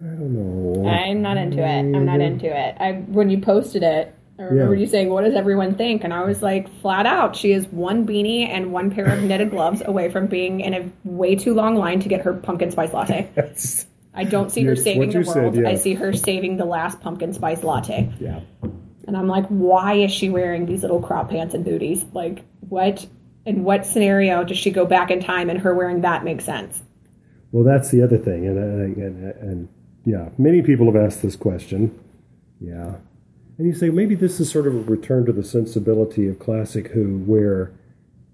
I 0.00 0.04
don't 0.04 0.32
know. 0.32 0.88
I'm 0.88 1.20
not 1.20 1.36
into 1.36 1.58
it. 1.58 1.66
I'm 1.66 2.06
not 2.06 2.20
into 2.20 2.46
it. 2.46 2.76
I 2.80 2.92
when 2.92 3.28
you 3.28 3.38
posted 3.40 3.82
it, 3.82 4.14
I 4.38 4.42
remember 4.42 4.74
Yeah. 4.74 4.80
you 4.80 4.86
saying, 4.86 5.08
"What 5.08 5.24
does 5.24 5.34
everyone 5.34 5.74
think?" 5.74 6.04
And 6.04 6.12
I 6.12 6.24
was 6.24 6.42
like, 6.42 6.68
flat 6.80 7.06
out, 7.06 7.34
she 7.36 7.52
is 7.52 7.66
one 7.72 8.06
beanie 8.06 8.46
and 8.48 8.72
one 8.72 8.90
pair 8.90 9.06
of 9.06 9.22
knitted 9.22 9.50
gloves 9.50 9.82
away 9.84 10.10
from 10.10 10.26
being 10.26 10.60
in 10.60 10.74
a 10.74 10.84
way 11.04 11.34
too 11.36 11.54
long 11.54 11.74
line 11.76 12.00
to 12.00 12.08
get 12.08 12.20
her 12.22 12.34
pumpkin 12.34 12.70
spice 12.70 12.92
latte. 12.92 13.28
That's- 13.34 13.86
I 14.14 14.24
don't 14.24 14.50
see 14.50 14.64
her 14.64 14.76
saving 14.76 15.10
the 15.10 15.18
you 15.18 15.24
said, 15.24 15.42
world. 15.42 15.56
yeah. 15.56 15.68
I 15.68 15.74
see 15.74 15.92
her 15.94 16.12
saving 16.12 16.56
the 16.56 16.64
last 16.64 17.00
pumpkin 17.00 17.32
spice 17.34 17.62
latte. 17.62 18.10
yeah. 18.20 18.40
And 19.06 19.16
I'm 19.16 19.28
like, 19.28 19.46
why 19.48 19.94
is 19.94 20.10
she 20.10 20.28
wearing 20.30 20.66
these 20.66 20.82
little 20.82 21.00
crop 21.00 21.30
pants 21.30 21.54
and 21.54 21.64
booties? 21.64 22.04
Like, 22.12 22.42
what? 22.68 23.06
In 23.44 23.62
what 23.62 23.86
scenario 23.86 24.42
does 24.42 24.58
she 24.58 24.70
go 24.72 24.84
back 24.84 25.10
in 25.10 25.20
time 25.20 25.48
and 25.50 25.58
her 25.60 25.72
wearing 25.74 26.00
that 26.00 26.24
makes 26.24 26.44
sense? 26.44 26.82
Well, 27.52 27.62
that's 27.62 27.90
the 27.90 28.02
other 28.02 28.18
thing, 28.18 28.44
and 28.46 28.58
and, 28.58 28.96
and, 28.96 29.34
and 29.40 29.68
yeah, 30.04 30.30
many 30.36 30.62
people 30.62 30.86
have 30.86 30.96
asked 30.96 31.22
this 31.22 31.36
question. 31.36 31.96
Yeah, 32.60 32.96
and 33.58 33.66
you 33.66 33.74
say 33.74 33.90
maybe 33.90 34.14
this 34.14 34.38
is 34.40 34.50
sort 34.50 34.66
of 34.66 34.74
a 34.74 34.80
return 34.80 35.24
to 35.26 35.32
the 35.32 35.44
sensibility 35.44 36.28
of 36.28 36.38
classic 36.38 36.88
Who, 36.88 37.18
where 37.18 37.72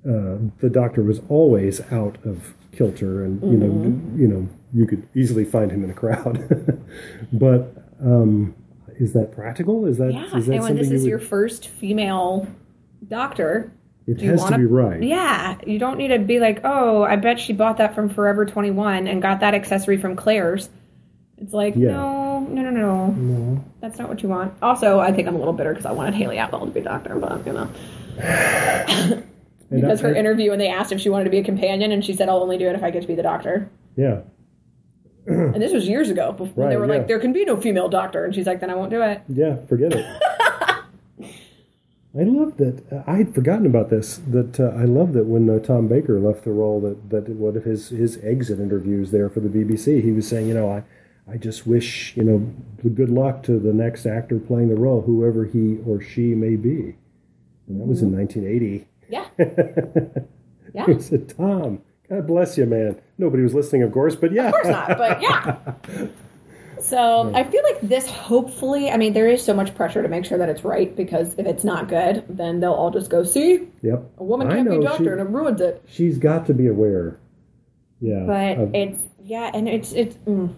uh, 0.06 0.38
the 0.58 0.68
Doctor 0.70 1.02
was 1.02 1.20
always 1.28 1.80
out 1.92 2.16
of 2.24 2.54
kilter, 2.72 3.24
and 3.24 3.40
you 3.42 3.56
know, 3.58 4.16
you 4.16 4.26
know, 4.28 4.48
you 4.72 4.86
could 4.86 5.06
easily 5.14 5.44
find 5.44 5.70
him 5.70 5.84
in 5.84 5.90
a 5.90 5.94
crowd. 5.94 6.80
but 7.32 7.72
um, 8.02 8.54
is 8.98 9.12
that 9.12 9.32
practical? 9.32 9.86
Is 9.86 9.98
that 9.98 10.12
Yeah, 10.12 10.36
is 10.36 10.46
that 10.46 10.54
and 10.54 10.62
when 10.64 10.76
this 10.76 10.88
you 10.88 10.94
is 10.96 11.02
would, 11.02 11.08
your 11.08 11.18
first 11.20 11.68
female 11.68 12.48
doctor, 13.08 13.72
It 14.08 14.20
has 14.22 14.40
to 14.40 14.42
wanna- 14.44 14.58
be 14.58 14.64
right. 14.64 15.02
Yeah, 15.02 15.56
you 15.66 15.78
don't 15.78 15.98
need 15.98 16.08
to 16.08 16.18
be 16.18 16.40
like, 16.40 16.60
oh, 16.64 17.04
I 17.04 17.14
bet 17.16 17.38
she 17.38 17.52
bought 17.52 17.76
that 17.78 17.94
from 17.94 18.08
Forever 18.08 18.44
21 18.44 19.06
and 19.06 19.22
got 19.22 19.38
that 19.40 19.54
accessory 19.54 19.98
from 19.98 20.16
Claire's. 20.16 20.68
It's 21.38 21.52
like, 21.52 21.74
Yeah. 21.76 21.92
no, 21.92 22.21
no, 22.72 23.06
no. 23.08 23.64
That's 23.80 23.98
not 23.98 24.08
what 24.08 24.22
you 24.22 24.28
want. 24.28 24.54
Also, 24.62 24.98
I 25.00 25.12
think 25.12 25.28
I'm 25.28 25.34
a 25.34 25.38
little 25.38 25.52
bitter 25.52 25.70
because 25.70 25.86
I 25.86 25.92
wanted 25.92 26.14
Hayley 26.14 26.38
Atwell 26.38 26.66
to 26.66 26.72
be 26.72 26.80
doctor, 26.80 27.14
but 27.16 27.46
you 27.46 27.52
know. 27.52 27.68
And 29.72 29.80
Because 29.80 30.00
her 30.00 30.14
interview, 30.14 30.52
and 30.52 30.60
they 30.60 30.68
asked 30.68 30.92
if 30.92 31.00
she 31.00 31.08
wanted 31.08 31.24
to 31.24 31.30
be 31.30 31.38
a 31.38 31.44
companion, 31.44 31.92
and 31.92 32.04
she 32.04 32.12
said, 32.12 32.28
I'll 32.28 32.42
only 32.42 32.58
do 32.58 32.68
it 32.68 32.74
if 32.74 32.82
I 32.82 32.90
get 32.90 33.00
to 33.02 33.08
be 33.08 33.14
the 33.14 33.22
doctor. 33.22 33.70
yeah, 33.96 34.20
And 35.26 35.62
this 35.62 35.72
was 35.72 35.88
years 35.88 36.10
ago, 36.10 36.32
before 36.32 36.68
they 36.68 36.76
were 36.76 36.86
yeah. 36.86 36.98
like, 36.98 37.06
there 37.08 37.18
can 37.18 37.32
be 37.32 37.44
no 37.46 37.58
female 37.58 37.88
doctor. 37.88 38.24
And 38.24 38.34
she's 38.34 38.46
like, 38.46 38.60
then 38.60 38.68
I 38.68 38.74
won't 38.74 38.90
do 38.90 39.00
it. 39.00 39.22
Yeah, 39.28 39.56
forget 39.66 39.94
it. 39.94 40.04
I 42.14 42.24
love 42.24 42.58
that. 42.58 42.82
uh, 42.92 43.02
I 43.06 43.16
had 43.16 43.34
forgotten 43.34 43.64
about 43.64 43.88
this. 43.88 44.18
That 44.28 44.60
uh, 44.60 44.78
I 44.78 44.84
love 44.84 45.14
that 45.14 45.24
when 45.24 45.48
uh, 45.48 45.58
Tom 45.60 45.88
Baker 45.88 46.20
left 46.20 46.44
the 46.44 46.50
role, 46.50 46.78
that 46.82 47.08
that 47.08 47.26
one 47.30 47.56
of 47.56 47.64
his 47.64 47.88
his 47.88 48.18
exit 48.22 48.60
interviews 48.60 49.12
there 49.12 49.30
for 49.30 49.40
the 49.40 49.48
BBC, 49.48 50.02
he 50.02 50.12
was 50.12 50.28
saying, 50.28 50.46
you 50.46 50.52
know, 50.52 50.70
I 50.70 50.82
I 51.30 51.36
just 51.36 51.66
wish 51.66 52.16
you 52.16 52.24
know 52.24 52.38
good 52.82 53.08
luck 53.10 53.42
to 53.44 53.58
the 53.58 53.72
next 53.72 54.06
actor 54.06 54.38
playing 54.38 54.68
the 54.68 54.74
role, 54.76 55.02
whoever 55.02 55.44
he 55.44 55.78
or 55.86 56.00
she 56.00 56.34
may 56.34 56.56
be. 56.56 56.96
And 57.68 57.80
that 57.80 57.86
was 57.86 58.02
in 58.02 58.12
1980. 58.16 58.86
Yeah. 59.08 59.26
yeah. 60.74 60.86
He 60.86 61.00
said, 61.00 61.28
Tom, 61.36 61.80
God 62.10 62.26
bless 62.26 62.58
you, 62.58 62.66
man. 62.66 63.00
Nobody 63.18 63.42
was 63.44 63.54
listening, 63.54 63.82
of 63.84 63.92
course, 63.92 64.16
but 64.16 64.32
yeah, 64.32 64.48
Of 64.48 64.52
course 64.54 64.66
not, 64.66 64.98
but 64.98 65.22
yeah. 65.22 66.08
So 66.80 67.30
I 67.32 67.44
feel 67.44 67.62
like 67.62 67.80
this 67.82 68.10
hopefully, 68.10 68.90
I 68.90 68.96
mean, 68.96 69.12
there 69.12 69.28
is 69.28 69.42
so 69.44 69.54
much 69.54 69.72
pressure 69.76 70.02
to 70.02 70.08
make 70.08 70.24
sure 70.24 70.36
that 70.38 70.48
it's 70.48 70.64
right 70.64 70.94
because 70.96 71.38
if 71.38 71.46
it's 71.46 71.62
not 71.62 71.88
good, 71.88 72.24
then 72.28 72.58
they'll 72.58 72.72
all 72.72 72.90
just 72.90 73.08
go, 73.08 73.22
see, 73.22 73.68
Yep. 73.82 74.02
a 74.18 74.24
woman 74.24 74.48
can't 74.50 74.68
be 74.68 74.74
know, 74.76 74.82
doctor 74.82 75.04
she- 75.04 75.08
and 75.10 75.20
it 75.20 75.28
ruins 75.28 75.60
it. 75.60 75.80
She's 75.86 76.18
got 76.18 76.46
to 76.46 76.54
be 76.54 76.66
aware. 76.66 77.20
Yeah. 78.00 78.24
But 78.26 78.58
of- 78.58 78.74
it's, 78.74 79.00
yeah, 79.22 79.52
and 79.54 79.68
it's, 79.68 79.92
it's, 79.92 80.16
mm, 80.26 80.52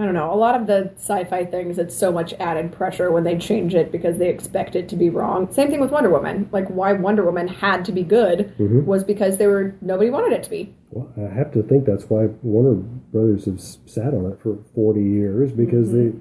I 0.00 0.06
don't 0.06 0.14
know. 0.14 0.32
A 0.32 0.34
lot 0.34 0.58
of 0.58 0.66
the 0.66 0.90
sci-fi 0.96 1.44
things, 1.44 1.78
it's 1.78 1.94
so 1.94 2.10
much 2.10 2.32
added 2.40 2.72
pressure 2.72 3.10
when 3.12 3.22
they 3.22 3.36
change 3.36 3.74
it 3.74 3.92
because 3.92 4.16
they 4.16 4.30
expect 4.30 4.74
it 4.74 4.88
to 4.88 4.96
be 4.96 5.10
wrong. 5.10 5.52
Same 5.52 5.68
thing 5.68 5.78
with 5.80 5.90
Wonder 5.90 6.08
Woman. 6.08 6.48
Like 6.52 6.68
why 6.68 6.94
Wonder 6.94 7.22
Woman 7.22 7.48
had 7.48 7.84
to 7.84 7.92
be 7.92 8.02
good 8.02 8.54
Mm-hmm. 8.58 8.86
was 8.86 9.04
because 9.04 9.36
they 9.36 9.46
were 9.46 9.74
nobody 9.82 10.08
wanted 10.08 10.32
it 10.32 10.42
to 10.44 10.50
be. 10.50 10.74
Well, 10.90 11.12
I 11.18 11.32
have 11.34 11.52
to 11.52 11.62
think 11.62 11.84
that's 11.84 12.04
why 12.08 12.26
Warner 12.42 12.76
Brothers 12.76 13.44
have 13.44 13.60
sat 13.60 14.14
on 14.14 14.24
it 14.32 14.40
for 14.40 14.58
40 14.74 15.02
years 15.02 15.52
because 15.52 15.92
they 15.92 16.12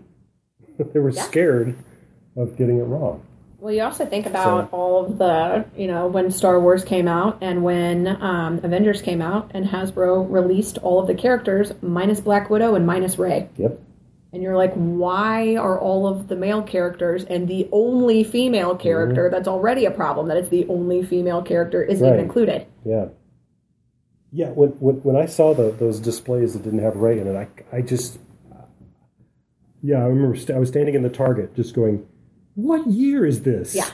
they 0.94 1.00
were 1.00 1.12
Yeah. 1.12 1.24
scared 1.24 1.76
of 2.36 2.58
getting 2.58 2.80
it 2.80 2.84
wrong. 2.84 3.26
Well, 3.60 3.74
you 3.74 3.84
also 3.84 4.06
think 4.06 4.26
about 4.26 4.70
So- 4.72 4.78
all 4.78 5.06
of 5.06 5.18
the, 5.18 5.66
you 5.76 5.88
know, 5.88 6.08
when 6.08 6.32
Star 6.32 6.60
Wars 6.60 6.84
came 6.84 7.08
out 7.08 7.40
and 7.42 7.64
when 7.64 8.08
um, 8.08 8.60
Avengers 8.64 9.02
came 9.02 9.22
out, 9.22 9.52
and 9.54 9.66
Hasbro 9.66 10.32
released 10.32 10.78
all 10.78 11.00
of 11.00 11.08
the 11.08 11.16
characters 11.16 11.74
minus 11.82 12.22
Black 12.22 12.50
Widow 12.50 12.76
and 12.76 12.86
minus 12.88 13.20
Rey. 13.20 13.50
Yep. 13.58 13.80
And 14.32 14.44
you're 14.44 14.56
like, 14.56 14.74
why 14.76 15.56
are 15.56 15.80
all 15.80 16.08
of 16.08 16.28
the 16.28 16.36
male 16.36 16.62
characters 16.62 17.26
and 17.26 17.48
the 17.48 17.68
only 17.72 18.24
female 18.24 18.76
character 18.76 19.28
that's 19.30 19.48
already 19.48 19.86
a 19.86 19.92
problem 19.92 20.28
that 20.28 20.38
it's 20.38 20.50
the 20.50 20.68
only 20.68 21.04
female 21.04 21.42
character 21.42 21.84
isn't 21.84 22.06
even 22.06 22.20
included? 22.20 22.68
Yeah. 22.86 23.08
Yeah, 24.32 24.50
when, 24.50 24.70
when, 24.80 24.98
when 24.98 25.16
I 25.16 25.26
saw 25.26 25.56
the, 25.56 25.72
those 25.72 26.00
displays 26.00 26.54
that 26.54 26.62
didn't 26.62 26.84
have 26.84 26.98
Rey 26.98 27.20
in 27.20 27.28
it, 27.28 27.36
I, 27.36 27.76
I 27.76 27.82
just, 27.82 28.20
yeah, 29.82 29.98
I 29.98 30.06
remember 30.06 30.36
st- 30.38 30.56
I 30.56 30.60
was 30.60 30.70
standing 30.70 30.94
in 30.94 31.02
the 31.02 31.10
Target 31.10 31.56
just 31.56 31.74
going, 31.74 32.06
what 32.62 32.88
year 32.88 33.26
is 33.26 33.42
this? 33.44 33.76
Yeah. 33.76 33.90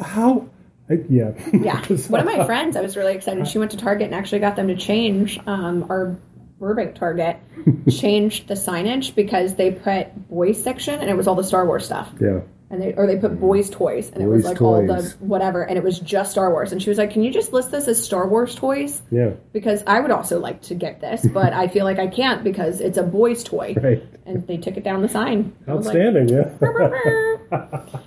How? 0.00 0.48
I, 0.90 1.02
yeah. 1.08 1.32
Yeah. 1.52 1.80
One 2.08 2.20
of 2.20 2.26
my 2.26 2.44
friends, 2.44 2.76
I 2.76 2.80
was 2.80 2.96
really 2.96 3.14
excited. 3.14 3.46
She 3.48 3.58
went 3.58 3.70
to 3.72 3.76
Target 3.76 4.06
and 4.06 4.14
actually 4.14 4.40
got 4.40 4.56
them 4.56 4.68
to 4.68 4.76
change 4.76 5.38
um, 5.46 5.86
our 5.90 6.16
Burbank 6.60 6.94
Target, 6.94 7.38
changed 7.90 8.48
the 8.48 8.54
signage 8.54 9.14
because 9.14 9.54
they 9.56 9.70
put 9.72 10.28
boys 10.28 10.62
section 10.62 11.00
and 11.00 11.10
it 11.10 11.16
was 11.16 11.26
all 11.26 11.34
the 11.34 11.44
Star 11.44 11.66
Wars 11.66 11.84
stuff. 11.84 12.10
yeah. 12.20 12.40
and 12.70 12.80
they 12.80 12.94
or 12.94 13.06
they 13.06 13.16
put 13.16 13.38
boys 13.40 13.68
toys 13.70 14.10
and 14.10 14.22
it 14.22 14.26
was 14.26 14.42
Boys' 14.44 14.52
like 14.52 14.62
all 14.62 14.86
the 14.86 15.14
whatever 15.20 15.62
and 15.62 15.76
it 15.76 15.84
was 15.84 15.98
just 16.00 16.30
Star 16.32 16.50
Wars 16.50 16.72
and 16.72 16.82
she 16.82 16.88
was 16.90 16.98
like 16.98 17.10
can 17.10 17.22
you 17.22 17.30
just 17.32 17.52
list 17.52 17.70
this 17.70 17.86
as 17.88 18.02
Star 18.02 18.26
Wars 18.28 18.54
toys 18.54 19.02
Yeah. 19.10 19.30
because 19.52 19.82
I 19.86 20.00
would 20.00 20.10
also 20.10 20.38
like 20.40 20.62
to 20.62 20.74
get 20.74 21.00
this 21.00 21.26
but 21.32 21.52
I 21.52 21.68
feel 21.68 21.84
like 21.84 21.98
I 21.98 22.06
can't 22.06 22.42
because 22.44 22.80
it's 22.80 22.96
a 22.98 23.02
boys 23.02 23.44
toy 23.44 23.74
Right. 23.80 24.02
and 24.26 24.46
they 24.46 24.56
took 24.56 24.76
it 24.76 24.84
down 24.84 25.02
the 25.02 25.08
sign 25.08 25.54
was 25.66 25.86
like, 25.86 25.96
Outstanding, 25.96 26.28
yeah. 26.30 27.33
"Brr." 27.58 28.00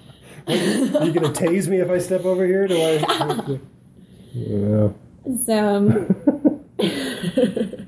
you 0.48 1.12
gonna 1.12 1.30
tase 1.30 1.68
me 1.68 1.80
if 1.80 1.90
I 1.90 1.98
step 2.00 2.24
over 2.26 2.46
here? 2.46 2.68
Do 2.68 2.78
I? 2.78 3.60
yeah. 4.34 4.90
so 5.46 5.76
um, 5.76 6.64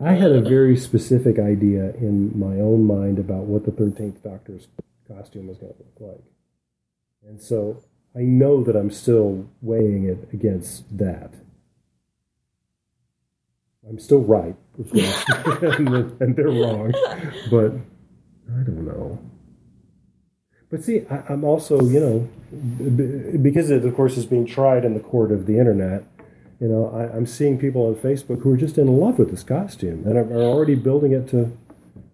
I 0.00 0.12
had 0.12 0.32
a 0.32 0.40
very 0.40 0.76
specific 0.76 1.38
idea 1.38 1.94
in 1.94 2.38
my 2.38 2.60
own 2.60 2.86
mind 2.86 3.18
about 3.18 3.44
what 3.44 3.64
the 3.64 3.72
Thirteenth 3.72 4.22
Doctor's 4.22 4.68
costume 5.08 5.48
was 5.48 5.58
going 5.58 5.72
to 5.72 5.78
look 5.78 6.14
like, 6.14 6.24
and 7.26 7.40
so 7.40 7.82
I 8.14 8.20
know 8.20 8.62
that 8.62 8.76
I'm 8.76 8.90
still 8.90 9.48
weighing 9.60 10.04
it 10.04 10.28
against 10.32 10.96
that. 10.96 11.34
I'm 13.88 13.98
still 13.98 14.20
right, 14.20 14.54
and, 14.78 16.20
and 16.20 16.36
they're 16.36 16.46
wrong, 16.46 16.92
but 17.50 17.72
I 18.48 18.62
don't 18.62 18.86
know. 18.86 19.18
But 20.72 20.82
see, 20.82 21.02
I, 21.10 21.22
I'm 21.28 21.44
also, 21.44 21.82
you 21.82 22.00
know, 22.00 22.28
b- 22.96 23.36
because 23.36 23.70
it, 23.70 23.84
of 23.84 23.94
course, 23.94 24.16
is 24.16 24.24
being 24.26 24.46
tried 24.46 24.84
in 24.86 24.94
the 24.94 25.00
court 25.00 25.30
of 25.30 25.44
the 25.46 25.58
internet. 25.58 26.04
You 26.60 26.68
know, 26.68 26.86
I, 26.94 27.14
I'm 27.14 27.26
seeing 27.26 27.58
people 27.58 27.86
on 27.86 27.94
Facebook 27.96 28.40
who 28.42 28.52
are 28.54 28.56
just 28.56 28.78
in 28.78 28.86
love 28.88 29.18
with 29.18 29.30
this 29.30 29.42
costume 29.42 30.02
and 30.06 30.16
are, 30.16 30.24
are 30.32 30.42
already 30.44 30.74
building 30.74 31.12
it 31.12 31.28
to, 31.28 31.36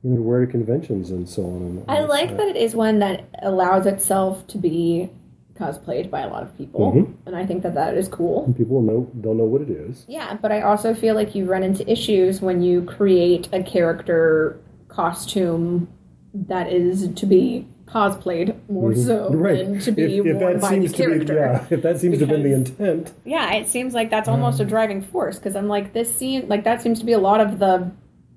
you 0.02 0.10
know, 0.10 0.16
to 0.16 0.22
wear 0.22 0.44
to 0.44 0.50
conventions 0.50 1.10
and 1.10 1.28
so 1.28 1.44
on. 1.44 1.62
And 1.62 1.84
I 1.86 2.00
like 2.00 2.36
that 2.36 2.48
it 2.48 2.56
is 2.56 2.74
one 2.74 2.98
that 2.98 3.28
allows 3.42 3.86
itself 3.86 4.44
to 4.48 4.58
be 4.58 5.08
cosplayed 5.54 6.10
by 6.10 6.20
a 6.20 6.28
lot 6.28 6.42
of 6.44 6.56
people 6.56 6.92
Mhm. 6.92 7.12
and 7.26 7.34
I 7.34 7.44
think 7.44 7.64
that 7.64 7.74
that 7.74 7.96
is 7.96 8.06
cool 8.06 8.54
People 8.56 8.76
will 8.76 8.82
know 8.82 9.10
they'll 9.12 9.34
know 9.34 9.42
what 9.44 9.60
it 9.60 9.70
is. 9.70 10.04
Yeah, 10.06 10.38
but 10.40 10.52
I 10.52 10.60
also 10.60 10.94
feel 10.94 11.16
like 11.16 11.34
you 11.34 11.46
run 11.46 11.64
into 11.64 11.82
issues 11.90 12.40
when 12.40 12.62
you 12.62 12.82
create 12.82 13.48
a 13.52 13.60
character 13.64 14.56
costume 14.86 15.88
that 16.32 16.72
is 16.72 17.08
to 17.12 17.26
be 17.26 17.66
cosplayed 17.88 18.56
more 18.68 18.94
so 18.94 19.30
than 19.30 19.80
to 19.80 19.92
be 19.92 20.20
worn 20.20 20.60
by 20.60 20.78
the 20.78 20.88
character. 20.88 21.34
be, 21.34 21.40
yeah, 21.40 21.66
if 21.70 21.82
that 21.82 21.98
seems 21.98 22.18
to 22.18 22.26
have 22.26 22.28
been 22.28 22.42
the 22.42 22.54
intent, 22.54 23.12
Yeah, 23.24 23.54
it 23.54 23.68
seems 23.68 23.94
like 23.94 24.10
that's 24.10 24.28
almost 24.28 24.60
a 24.60 24.64
driving 24.64 25.02
force 25.02 25.36
because 25.38 25.56
I'm 25.56 25.68
like 25.68 25.92
this 25.92 26.14
scene 26.14 26.48
like 26.48 26.64
that 26.64 26.82
seems 26.82 26.98
to 27.00 27.06
be 27.06 27.12
a 27.12 27.18
lot 27.18 27.40
of 27.40 27.58
the 27.58 27.90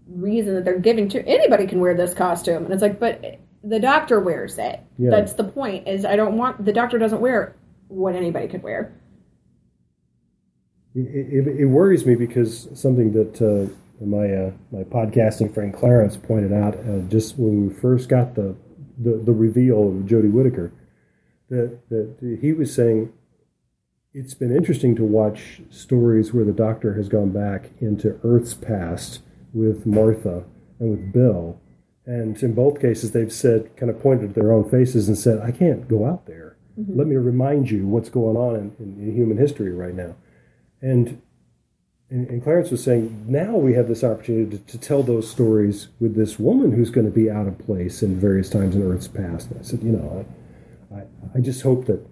reason 0.07 0.55
that 0.55 0.65
they're 0.65 0.79
giving 0.79 1.07
to 1.09 1.25
anybody 1.25 1.67
can 1.67 1.79
wear 1.79 1.95
this 1.95 2.13
costume 2.13 2.65
and 2.65 2.73
it's 2.73 2.81
like 2.81 2.99
but 2.99 3.39
the 3.63 3.79
doctor 3.79 4.19
wears 4.19 4.57
it. 4.57 4.79
Yeah. 4.97 5.11
That's 5.11 5.33
the 5.33 5.43
point 5.43 5.87
is 5.87 6.05
I 6.05 6.15
don't 6.15 6.37
want 6.37 6.63
the 6.63 6.73
doctor 6.73 6.97
doesn't 6.97 7.21
wear 7.21 7.55
what 7.87 8.15
anybody 8.15 8.47
could 8.47 8.63
wear. 8.63 8.93
it, 10.95 11.47
it, 11.47 11.47
it 11.61 11.65
worries 11.65 12.05
me 12.05 12.15
because 12.15 12.67
something 12.73 13.13
that 13.13 13.41
uh, 13.41 13.71
my 14.03 14.31
uh, 14.31 14.51
my 14.71 14.83
podcasting 14.83 15.53
friend 15.53 15.73
Clarence 15.73 16.17
pointed 16.17 16.51
out 16.51 16.75
uh, 16.75 16.99
just 17.09 17.37
when 17.37 17.67
we 17.67 17.73
first 17.73 18.09
got 18.09 18.35
the 18.35 18.55
the, 18.97 19.17
the 19.17 19.33
reveal 19.33 19.89
of 19.89 20.05
Jodie 20.05 20.31
Whittaker 20.31 20.71
that 21.49 21.89
that 21.89 22.37
he 22.41 22.53
was 22.53 22.73
saying 22.73 23.11
it's 24.13 24.33
been 24.33 24.55
interesting 24.55 24.95
to 24.95 25.03
watch 25.03 25.61
stories 25.69 26.33
where 26.33 26.45
the 26.45 26.51
Doctor 26.51 26.95
has 26.95 27.07
gone 27.07 27.29
back 27.29 27.71
into 27.79 28.19
Earth's 28.23 28.53
past 28.53 29.21
with 29.53 29.85
Martha 29.85 30.43
and 30.79 30.91
with 30.91 31.13
Bill, 31.13 31.59
and 32.05 32.41
in 32.41 32.53
both 32.53 32.81
cases 32.81 33.11
they've 33.11 33.31
said 33.31 33.75
kind 33.77 33.89
of 33.89 34.01
pointed 34.01 34.29
at 34.29 34.35
their 34.35 34.51
own 34.51 34.69
faces 34.69 35.07
and 35.07 35.17
said, 35.17 35.39
"I 35.39 35.51
can't 35.51 35.87
go 35.87 36.05
out 36.05 36.25
there. 36.25 36.57
Mm-hmm. 36.79 36.97
Let 36.97 37.07
me 37.07 37.15
remind 37.15 37.69
you 37.69 37.85
what's 37.85 38.09
going 38.09 38.37
on 38.37 38.55
in, 38.55 38.75
in 38.79 39.15
human 39.15 39.37
history 39.37 39.71
right 39.71 39.95
now." 39.95 40.15
And, 40.81 41.21
and 42.11 42.29
and 42.29 42.43
Clarence 42.43 42.69
was 42.69 42.83
saying, 42.83 43.25
now 43.27 43.55
we 43.55 43.73
have 43.73 43.87
this 43.87 44.03
opportunity 44.03 44.57
to, 44.57 44.63
to 44.65 44.77
tell 44.77 45.01
those 45.01 45.31
stories 45.31 45.87
with 45.99 46.13
this 46.13 46.37
woman 46.37 46.73
who's 46.73 46.89
going 46.91 47.07
to 47.07 47.11
be 47.11 47.31
out 47.31 47.47
of 47.47 47.57
place 47.57 48.03
in 48.03 48.19
various 48.19 48.49
times 48.49 48.75
in 48.75 48.83
Earth's 48.83 49.07
past. 49.07 49.49
And 49.49 49.59
I 49.59 49.63
said, 49.63 49.81
you 49.81 49.93
know, 49.93 50.25
I, 50.93 50.97
I, 50.97 51.03
I 51.35 51.39
just 51.39 51.61
hope 51.61 51.85
that 51.85 52.05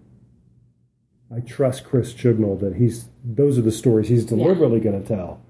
I 1.36 1.42
trust 1.42 1.84
Chris 1.84 2.14
Chibnall 2.14 2.60
that 2.62 2.78
he's 2.78 3.10
those 3.24 3.58
are 3.60 3.62
the 3.62 3.74
stories 3.74 4.08
he's 4.08 4.26
deliberately 4.26 4.80
going 4.80 5.02
to 5.02 5.08
tell. 5.08 5.42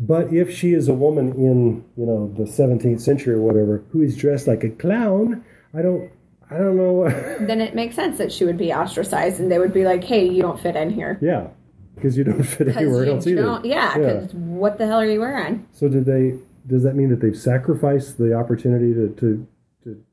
But 0.00 0.32
if 0.32 0.52
she 0.52 0.72
is 0.72 0.88
a 0.88 0.94
woman 0.94 1.32
in 1.34 1.84
you 1.96 2.06
know 2.06 2.32
the 2.34 2.44
17th 2.44 3.02
century 3.02 3.34
or 3.34 3.40
whatever 3.40 3.84
who 3.90 4.00
is 4.00 4.16
dressed 4.16 4.48
like 4.48 4.64
a 4.64 4.70
clown, 4.70 5.44
I 5.74 5.82
don't 5.82 6.10
I 6.50 6.56
don't 6.56 6.76
know. 6.76 7.08
Then 7.46 7.60
it 7.60 7.74
makes 7.74 7.94
sense 7.94 8.18
that 8.18 8.32
she 8.32 8.44
would 8.44 8.58
be 8.58 8.72
ostracized 8.72 9.38
and 9.38 9.52
they 9.52 9.58
would 9.58 9.72
be 9.72 9.84
like, 9.84 10.02
"Hey, 10.02 10.28
you 10.28 10.42
don't 10.42 10.58
fit 10.58 10.76
in 10.76 10.90
here." 10.90 11.18
yeah, 11.22 11.48
because 11.94 12.16
you 12.16 12.24
don't 12.24 12.42
fit 12.42 12.68
anywhere 12.76 13.06
else 13.06 13.26
either. 13.26 13.60
yeah, 13.64 13.96
Yeah. 13.98 14.12
because 14.14 14.34
what 14.34 14.78
the 14.78 14.86
hell 14.86 15.00
are 15.00 15.06
you 15.06 15.20
wearing? 15.20 15.66
So 15.72 15.88
did 15.88 16.04
they? 16.04 16.38
Does 16.66 16.82
that 16.84 16.94
mean 16.94 17.08
that 17.10 17.20
they've 17.20 17.36
sacrificed 17.36 18.18
the 18.18 18.34
opportunity 18.34 18.94
to 18.94 19.08
to 19.18 19.46
to, 19.84 20.04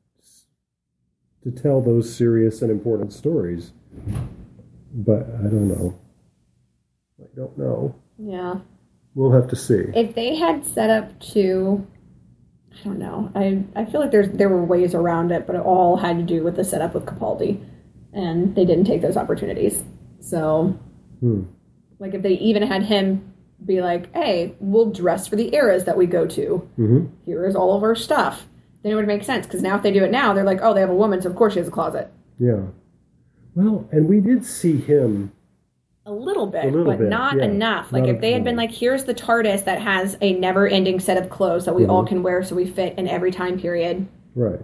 to 1.44 1.50
tell 1.50 1.80
those 1.80 2.14
serious 2.14 2.60
and 2.62 2.70
important 2.70 3.12
stories? 3.12 3.72
But 4.92 5.22
I 5.38 5.42
don't 5.44 5.68
know. 5.68 5.98
I 7.20 7.26
don't 7.36 7.56
know. 7.56 7.94
Yeah. 8.18 8.56
We'll 9.14 9.32
have 9.32 9.48
to 9.50 9.56
see. 9.56 9.84
If 9.94 10.14
they 10.14 10.36
had 10.36 10.64
set 10.66 10.90
up 10.90 11.18
to, 11.32 11.86
I 12.80 12.84
don't 12.84 12.98
know. 12.98 13.30
I 13.34 13.64
I 13.76 13.84
feel 13.84 14.00
like 14.00 14.10
there's 14.10 14.30
there 14.30 14.48
were 14.48 14.64
ways 14.64 14.94
around 14.94 15.30
it, 15.32 15.46
but 15.46 15.56
it 15.56 15.62
all 15.62 15.96
had 15.96 16.16
to 16.16 16.22
do 16.22 16.42
with 16.42 16.56
the 16.56 16.64
setup 16.64 16.94
with 16.94 17.06
Capaldi, 17.06 17.60
and 18.12 18.54
they 18.54 18.64
didn't 18.64 18.84
take 18.84 19.02
those 19.02 19.16
opportunities. 19.16 19.82
So, 20.20 20.78
Hmm. 21.20 21.42
Like 22.00 22.14
if 22.14 22.22
they 22.22 22.32
even 22.32 22.62
had 22.64 22.82
him 22.82 23.32
be 23.64 23.80
like, 23.80 24.12
"Hey, 24.14 24.54
we'll 24.58 24.90
dress 24.90 25.26
for 25.28 25.36
the 25.36 25.54
eras 25.54 25.84
that 25.84 25.96
we 25.96 26.06
go 26.06 26.26
to. 26.26 26.68
hmm 26.76 27.06
Here 27.24 27.44
is 27.46 27.54
all 27.54 27.76
of 27.76 27.82
our 27.84 27.94
stuff." 27.94 28.48
Then 28.82 28.92
it 28.92 28.94
would 28.96 29.06
make 29.06 29.22
sense 29.22 29.46
because 29.46 29.62
now 29.62 29.76
if 29.76 29.82
they 29.82 29.92
do 29.92 30.02
it 30.02 30.10
now, 30.10 30.32
they're 30.32 30.42
like, 30.44 30.60
"Oh, 30.62 30.74
they 30.74 30.80
have 30.80 30.90
a 30.90 30.94
woman, 30.94 31.20
so 31.22 31.28
of 31.30 31.36
course 31.36 31.52
she 31.52 31.58
has 31.60 31.68
a 31.68 31.70
closet." 31.70 32.10
Yeah. 32.38 32.62
Well, 33.54 33.88
and 33.92 34.08
we 34.08 34.20
did 34.20 34.44
see 34.44 34.76
him. 34.78 35.32
A 36.06 36.12
little 36.12 36.46
bit, 36.46 36.64
little 36.64 36.84
but 36.84 36.98
bit, 36.98 37.08
not 37.08 37.36
yeah. 37.36 37.44
enough. 37.44 37.92
Like 37.92 38.04
Not 38.04 38.14
if 38.14 38.20
they 38.20 38.32
had 38.32 38.42
been 38.42 38.56
like, 38.56 38.70
here's 38.72 39.04
the 39.04 39.14
TARDIS 39.14 39.64
that 39.66 39.80
has 39.82 40.16
a 40.22 40.32
never-ending 40.32 40.98
set 40.98 41.18
of 41.22 41.28
clothes 41.30 41.66
that 41.66 41.74
we 41.74 41.82
Mm-hmm. 41.82 41.90
all 41.90 42.04
can 42.06 42.22
wear, 42.22 42.42
so 42.42 42.56
we 42.56 42.66
fit 42.66 42.98
in 42.98 43.06
every 43.06 43.30
time 43.30 43.60
period. 43.60 44.08
Right. 44.34 44.58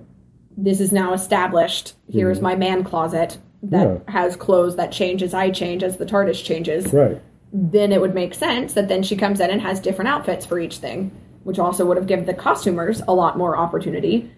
This 0.56 0.80
is 0.80 0.90
now 0.92 1.12
established. 1.12 1.92
Here's 2.10 2.40
my 2.40 2.56
man 2.56 2.82
closet 2.82 3.36
that. 3.70 4.02
Yeah. 4.06 4.12
has 4.12 4.36
clothes 4.36 4.76
that 4.76 4.92
change 4.92 5.22
as 5.22 5.34
I 5.34 5.50
change, 5.50 5.82
as 5.82 5.96
the 5.96 6.06
TARDIS 6.06 6.42
changes. 6.44 6.92
Right. 6.92 7.20
Then 7.52 7.92
it 7.92 8.00
would 8.00 8.14
make 8.14 8.34
sense 8.34 8.74
that 8.74 8.88
then 8.88 9.02
she 9.02 9.16
comes 9.16 9.40
in 9.40 9.50
and 9.50 9.60
has 9.62 9.80
different 9.80 10.08
outfits 10.08 10.44
for 10.44 10.58
each 10.58 10.78
thing, 10.78 11.10
which 11.44 11.58
also 11.58 11.84
would 11.86 11.96
have 11.96 12.06
given 12.06 12.26
the 12.26 12.34
costumers 12.34 13.02
a 13.08 13.14
lot 13.14 13.38
more 13.38 13.56
opportunity. 13.56 14.30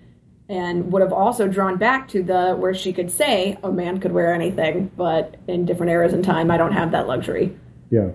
And 0.50 0.90
would 0.92 1.02
have 1.02 1.12
also 1.12 1.47
drawn 1.47 1.76
back 1.76 2.08
to 2.08 2.23
the 2.23 2.54
where 2.56 2.73
she 2.73 2.92
could 2.94 3.11
say 3.11 3.58
a 3.62 3.70
man 3.70 4.00
could 4.00 4.12
wear 4.12 4.32
anything, 4.32 4.90
but 4.97 5.37
in 5.47 5.66
different 5.66 5.92
eras 5.92 6.14
in 6.14 6.23
time, 6.23 6.50
I 6.50 6.56
don't 6.56 6.73
have 6.73 6.92
that 6.92 7.06
luxury 7.06 7.54
Yeah. 7.90 8.12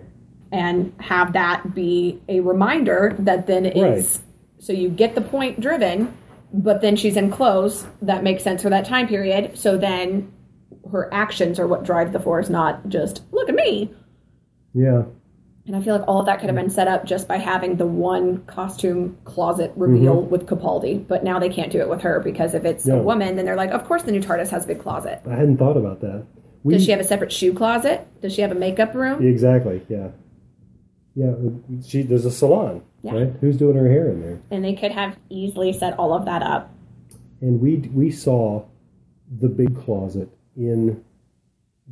and 0.52 0.94
have 1.00 1.34
that 1.34 1.76
be 1.76 2.20
a 2.28 2.40
reminder 2.40 3.16
that 3.20 3.46
then 3.46 3.66
is 3.68 4.20
So 4.58 4.74
you 4.74 4.90
get 4.90 5.14
the 5.14 5.22
point 5.22 5.60
driven, 5.60 6.12
but 6.52 6.82
then 6.82 6.96
she's 6.96 7.18
in 7.18 7.30
clothes 7.30 7.86
that 8.02 8.24
makes 8.24 8.42
sense 8.44 8.64
for 8.64 8.70
that 8.70 8.86
time 8.86 9.08
period. 9.08 9.56
So 9.56 9.78
then 9.78 10.32
her 10.92 11.14
actions 11.14 11.60
are 11.60 11.68
what 11.68 11.84
drive 11.84 12.12
the 12.14 12.20
force, 12.20 12.50
not 12.50 12.88
just 12.90 13.22
look 13.32 13.50
at 13.50 13.56
me. 13.56 13.94
Yeah. 14.74 15.04
And 15.66 15.76
I 15.78 15.82
feel 15.82 15.98
like 15.98 16.08
all 16.10 16.20
of 16.20 16.26
that 16.26 16.40
could 16.42 16.48
have 16.50 16.56
been 16.58 16.70
set 16.70 16.90
up 16.90 17.06
just 17.06 17.26
by 17.28 17.38
having 17.38 17.78
the 17.78 17.86
one 17.86 18.44
costume 18.46 19.18
closet 19.24 19.72
reveal 19.78 20.22
with 20.22 20.46
Capaldi. 20.46 21.08
But 21.08 21.24
now 21.24 21.40
they 21.40 21.48
can't 21.48 21.72
do 21.72 21.80
it 21.80 21.88
with 21.88 22.02
her 22.02 22.20
because 22.20 22.54
if 22.54 22.66
it's 22.66 22.84
Mm-hmm. 22.84 22.96
Yeah. 22.96 23.02
a 23.02 23.04
woman, 23.04 23.36
then 23.38 23.46
they're 23.46 23.56
like, 23.56 23.72
of 23.72 23.86
course 23.86 24.04
the 24.04 24.12
new 24.12 24.20
TARDIS 24.20 24.50
has 24.50 24.66
a 24.66 24.68
big 24.68 24.82
closet. 24.82 25.22
I 25.26 25.36
hadn't 25.36 25.58
thought 25.58 25.78
about 25.78 26.02
that. 26.02 26.26
We, 26.64 26.74
Does 26.74 26.84
she 26.86 26.92
have 26.92 27.00
a 27.00 27.04
separate 27.06 27.32
shoe 27.32 27.54
closet? 27.54 28.06
Does 28.22 28.34
she 28.34 28.42
have 28.42 28.52
a 28.52 28.56
makeup 28.56 28.94
room? 28.94 29.26
Exactly. 29.26 29.82
Yeah. 29.88 30.10
Yeah. 31.16 31.34
She 31.86 32.02
there's 32.02 32.26
a 32.26 32.32
salon, 32.32 32.82
Yeah. 33.04 33.14
right? 33.14 33.34
Who's 33.40 33.56
doing 33.58 33.78
her 33.78 33.88
hair 33.88 34.10
in 34.10 34.20
there? 34.22 34.40
And 34.52 34.66
they 34.66 34.74
could 34.74 34.92
have 34.92 35.18
easily 35.30 35.72
set 35.72 35.98
all 36.00 36.14
of 36.14 36.26
that 36.26 36.42
up. 36.42 36.74
And 37.42 37.62
we 37.62 37.78
we 37.94 38.12
saw 38.12 38.66
the 39.40 39.48
big 39.50 39.76
closet 39.84 40.30
in 40.56 41.04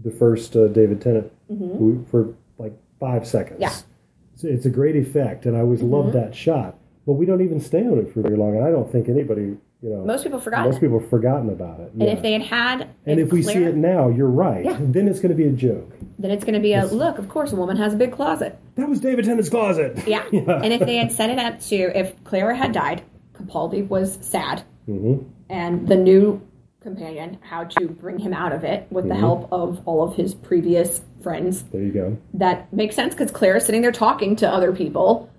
the 0.03 0.11
first 0.11 0.55
uh, 0.55 0.67
David 0.67 1.01
Tennant 1.01 1.31
we- 1.49 2.03
for 2.09 2.33
like 2.57 2.73
five 2.99 3.27
seconds. 3.27 3.55
Mm-hmm. 3.55 3.61
Yeah. 3.63 3.69
Mm-hmm. 3.69 3.87
It's, 4.35 4.43
it's 4.43 4.65
a 4.65 4.69
great 4.69 4.95
effect, 4.95 5.45
and 5.45 5.55
I 5.55 5.59
always 5.61 5.81
loved 5.81 6.13
that 6.13 6.33
shot. 6.35 6.75
But 7.05 7.13
we 7.13 7.25
don't 7.25 7.41
even 7.41 7.59
stay 7.59 7.85
on 7.85 7.97
it 7.99 8.13
for 8.13 8.21
very 8.21 8.37
long, 8.37 8.55
and 8.55 8.63
I 8.63 8.69
don't 8.71 8.89
think 8.91 9.09
anybody, 9.09 9.57
you 9.81 9.89
know, 9.89 10.05
Most 10.05 10.23
people 10.23 10.39
forgot 10.39 10.65
most 10.65 10.79
people 10.79 10.99
have 10.99 11.09
forgotten 11.09 11.49
about 11.49 11.79
it. 11.79 11.91
And 11.93 12.03
if 12.03 12.21
they 12.21 12.33
had 12.33 12.43
had, 12.43 12.89
and 13.07 13.19
if, 13.19 13.31
we 13.31 13.41
see 13.41 13.63
it 13.63 13.75
now, 13.75 14.07
you're 14.09 14.29
right. 14.29 14.63
Yeah. 14.63 14.77
Then 14.79 15.07
it's 15.07 15.19
going 15.19 15.29
to 15.31 15.35
be 15.35 15.45
a 15.45 15.51
joke. 15.51 15.91
then 16.19 16.29
it's 16.31 16.43
going 16.43 16.53
to 16.53 16.59
be 16.59 16.73
a 16.73 16.85
look. 16.85 17.17
Of 17.17 17.27
course, 17.27 17.51
a 17.51 17.55
woman 17.55 17.75
has 17.77 17.93
a 17.93 17.97
big 17.97 18.11
closet. 18.11 18.57
That 18.75 18.87
was 18.87 18.99
David 18.99 19.25
Tennant's 19.25 19.49
closet. 19.49 19.97
Yeah. 20.07 20.23
And 20.31 20.71
if 20.71 20.81
they 20.81 20.95
had 20.97 21.11
set 21.11 21.29
it 21.31 21.39
up 21.39 21.59
to, 21.61 21.75
if 21.97 22.23
Clara 22.23 22.55
had 22.55 22.71
died, 22.71 23.01
Capaldi 23.33 23.87
was 23.87 24.17
sad, 24.21 24.63
Mm-hmm. 24.87 25.23
and 25.49 25.87
the 25.87 25.95
new 25.95 26.41
companion 26.81 27.37
how 27.41 27.63
to 27.63 27.87
bring 27.87 28.17
him 28.17 28.33
out 28.33 28.51
of 28.51 28.63
it 28.63 28.87
with 28.89 29.05
the 29.07 29.11
Mm-hmm. 29.11 29.19
help 29.19 29.53
of 29.53 29.81
all 29.85 30.01
of 30.03 30.15
his 30.15 30.33
previous 30.33 31.01
friends. 31.21 31.63
There 31.63 31.81
you 31.81 31.91
go. 31.91 32.17
That 32.33 32.73
makes 32.73 32.95
sense 32.95 33.13
because 33.13 33.29
Claire 33.29 33.57
is 33.57 33.65
sitting 33.65 33.81
there 33.83 33.91
talking 33.91 34.35
to 34.37 34.49
other 34.49 34.71
people 34.71 35.29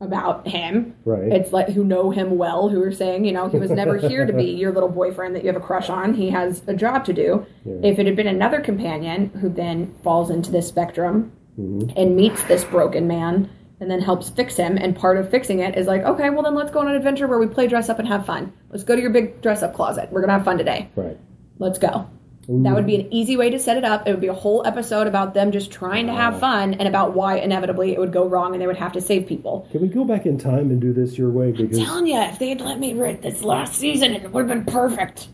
about 0.00 0.46
him. 0.46 0.94
Right. 1.04 1.32
It's 1.32 1.52
like 1.52 1.70
who 1.70 1.82
know 1.82 2.10
him 2.10 2.36
well, 2.38 2.68
who 2.68 2.80
are 2.82 2.92
saying, 2.92 3.24
you 3.24 3.32
know, 3.32 3.48
he 3.48 3.58
was 3.58 3.70
never 3.70 3.96
here 3.96 4.26
to 4.26 4.32
be 4.32 4.44
your 4.62 4.70
little 4.72 4.88
boyfriend 4.90 5.34
that 5.34 5.42
you 5.42 5.48
have 5.52 5.60
a 5.60 5.64
crush 5.64 5.88
on. 5.88 6.14
He 6.14 6.30
has 6.30 6.62
a 6.68 6.74
job 6.74 7.04
to 7.06 7.12
do. 7.12 7.44
If 7.64 7.98
it 7.98 8.06
had 8.06 8.14
been 8.14 8.26
another 8.28 8.60
companion 8.60 9.30
who 9.40 9.48
then 9.48 9.92
falls 10.04 10.30
into 10.30 10.52
this 10.52 10.68
spectrum 10.68 11.32
and 11.56 12.14
meets 12.14 12.42
this 12.44 12.62
broken 12.64 13.08
man 13.08 13.50
and 13.80 13.90
then 13.90 14.00
helps 14.00 14.28
fix 14.30 14.56
him, 14.56 14.76
and 14.76 14.96
part 14.96 15.18
of 15.18 15.30
fixing 15.30 15.58
it 15.60 15.76
is 15.76 15.86
like, 15.86 16.02
okay, 16.02 16.30
well 16.30 16.42
then 16.42 16.54
let's 16.54 16.70
go 16.70 16.80
on 16.80 16.88
an 16.88 16.94
adventure 16.94 17.26
where 17.26 17.38
we 17.38 17.46
play 17.46 17.66
dress 17.66 17.88
up 17.88 17.98
and 17.98 18.08
have 18.08 18.24
fun. 18.24 18.52
Let's 18.70 18.84
go 18.84 18.96
to 18.96 19.02
your 19.02 19.10
big 19.10 19.42
dress 19.42 19.62
up 19.62 19.74
closet. 19.74 20.10
We're 20.10 20.20
gonna 20.20 20.34
have 20.34 20.44
fun 20.44 20.58
today. 20.58 20.90
Right. 20.96 21.18
Let's 21.58 21.78
go. 21.78 22.08
That 22.48 22.76
would 22.76 22.86
be 22.86 22.94
an 22.94 23.12
easy 23.12 23.36
way 23.36 23.50
to 23.50 23.58
set 23.58 23.76
it 23.76 23.84
up. 23.84 24.06
It 24.06 24.12
would 24.12 24.20
be 24.20 24.28
a 24.28 24.32
whole 24.32 24.64
episode 24.64 25.08
about 25.08 25.34
them 25.34 25.50
just 25.50 25.72
trying 25.72 26.06
to 26.06 26.12
have 26.12 26.38
fun 26.38 26.74
and 26.74 26.86
about 26.86 27.12
why 27.12 27.38
inevitably 27.38 27.92
it 27.92 27.98
would 27.98 28.12
go 28.12 28.24
wrong 28.24 28.52
and 28.52 28.62
they 28.62 28.68
would 28.68 28.76
have 28.76 28.92
to 28.92 29.00
save 29.00 29.26
people. 29.26 29.66
Can 29.72 29.82
we 29.82 29.88
go 29.88 30.04
back 30.04 30.26
in 30.26 30.38
time 30.38 30.70
and 30.70 30.80
do 30.80 30.92
this 30.92 31.18
your 31.18 31.30
way? 31.30 31.50
Because 31.50 31.76
I'm 31.76 31.84
telling 31.84 32.06
you, 32.06 32.20
if 32.20 32.38
they 32.38 32.50
had 32.50 32.60
let 32.60 32.78
me 32.78 32.94
write 32.94 33.20
this 33.20 33.42
last 33.42 33.74
season, 33.74 34.14
it 34.14 34.30
would 34.30 34.48
have 34.48 34.64
been 34.64 34.72
perfect. 34.72 35.26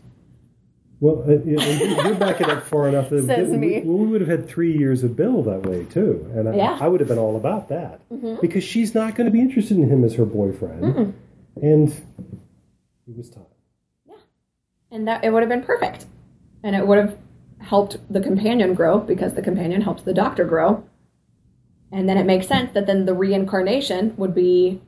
Well, 1.03 1.21
uh, 1.27 1.33
you- 1.43 1.59
you're 1.59 2.15
backing 2.15 2.49
up 2.49 2.63
far 2.63 2.87
enough 2.87 3.09
that 3.09 3.25
Says 3.25 3.49
we, 3.49 3.57
me. 3.57 3.81
well, 3.83 3.97
we 3.97 4.05
would 4.07 4.21
have 4.21 4.29
had 4.29 4.47
three 4.47 4.71
years 4.77 5.03
of 5.03 5.17
Bill 5.17 5.43
that 5.43 5.65
way 5.65 5.83
too, 5.89 6.25
and 6.33 6.47
I, 6.47 6.55
Yeah. 6.55 6.77
I 6.79 6.87
would 6.87 7.01
have 7.01 7.09
been 7.09 7.17
all 7.17 7.35
about 7.35 7.67
that 7.67 7.99
because 8.39 8.63
she's 8.63 8.95
not 8.95 9.13
going 9.15 9.25
to 9.25 9.31
be 9.31 9.41
interested 9.41 9.77
in 9.77 9.89
him 9.89 10.05
as 10.05 10.15
her 10.15 10.23
boyfriend, 10.25 11.13
and 11.61 11.89
it 11.89 13.17
was 13.17 13.29
time. 13.29 13.43
Yeah, 14.07 14.13
and 14.91 15.05
that 15.09 15.25
it 15.25 15.33
would 15.33 15.41
have 15.43 15.49
been 15.49 15.63
perfect. 15.63 16.05
And 16.63 16.73
it 16.73 16.87
would 16.87 16.97
have 16.97 17.17
helped 17.59 17.97
the 18.09 18.21
companion 18.21 18.73
grow 18.73 18.97
because 18.99 19.33
the 19.33 19.41
companion 19.41 19.81
helps 19.81 20.03
the 20.03 20.13
doctor 20.13 20.45
grow. 20.45 20.83
And 21.91 22.07
then 22.07 22.17
it 22.17 22.25
makes 22.25 22.47
sense 22.47 22.71
that 22.71 22.87
then 22.87 23.03
the 23.05 23.13
reincarnation 23.13 24.13
would 24.15 24.33
be 24.33 24.81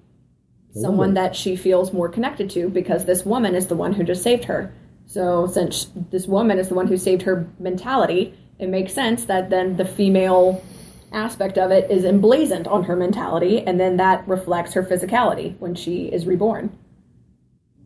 someone 0.73 1.13
that 1.15 1.35
she 1.35 1.57
feels 1.57 1.91
more 1.91 2.07
connected 2.07 2.49
to 2.51 2.69
because 2.69 3.03
this 3.03 3.25
woman 3.25 3.53
is 3.55 3.67
the 3.67 3.75
one 3.75 3.91
who 3.93 4.03
just 4.03 4.23
saved 4.23 4.45
her. 4.45 4.71
So 5.05 5.47
since 5.47 5.87
this 6.11 6.27
woman 6.27 6.59
is 6.59 6.69
the 6.69 6.75
one 6.75 6.87
who 6.87 6.97
saved 6.97 7.21
her 7.23 7.47
mentality, 7.59 8.37
it 8.59 8.69
makes 8.69 8.93
sense 8.93 9.25
that 9.25 9.49
then 9.49 9.77
the 9.77 9.85
female 9.85 10.63
aspect 11.11 11.57
of 11.57 11.71
it 11.71 11.89
is 11.89 12.03
emblazoned 12.03 12.67
on 12.67 12.83
her 12.83 12.95
mentality 12.95 13.61
and 13.61 13.79
then 13.79 13.97
that 13.97 14.27
reflects 14.27 14.73
her 14.73 14.83
physicality 14.83 15.57
when 15.59 15.75
she 15.75 16.05
is 16.07 16.25
reborn. 16.25 16.77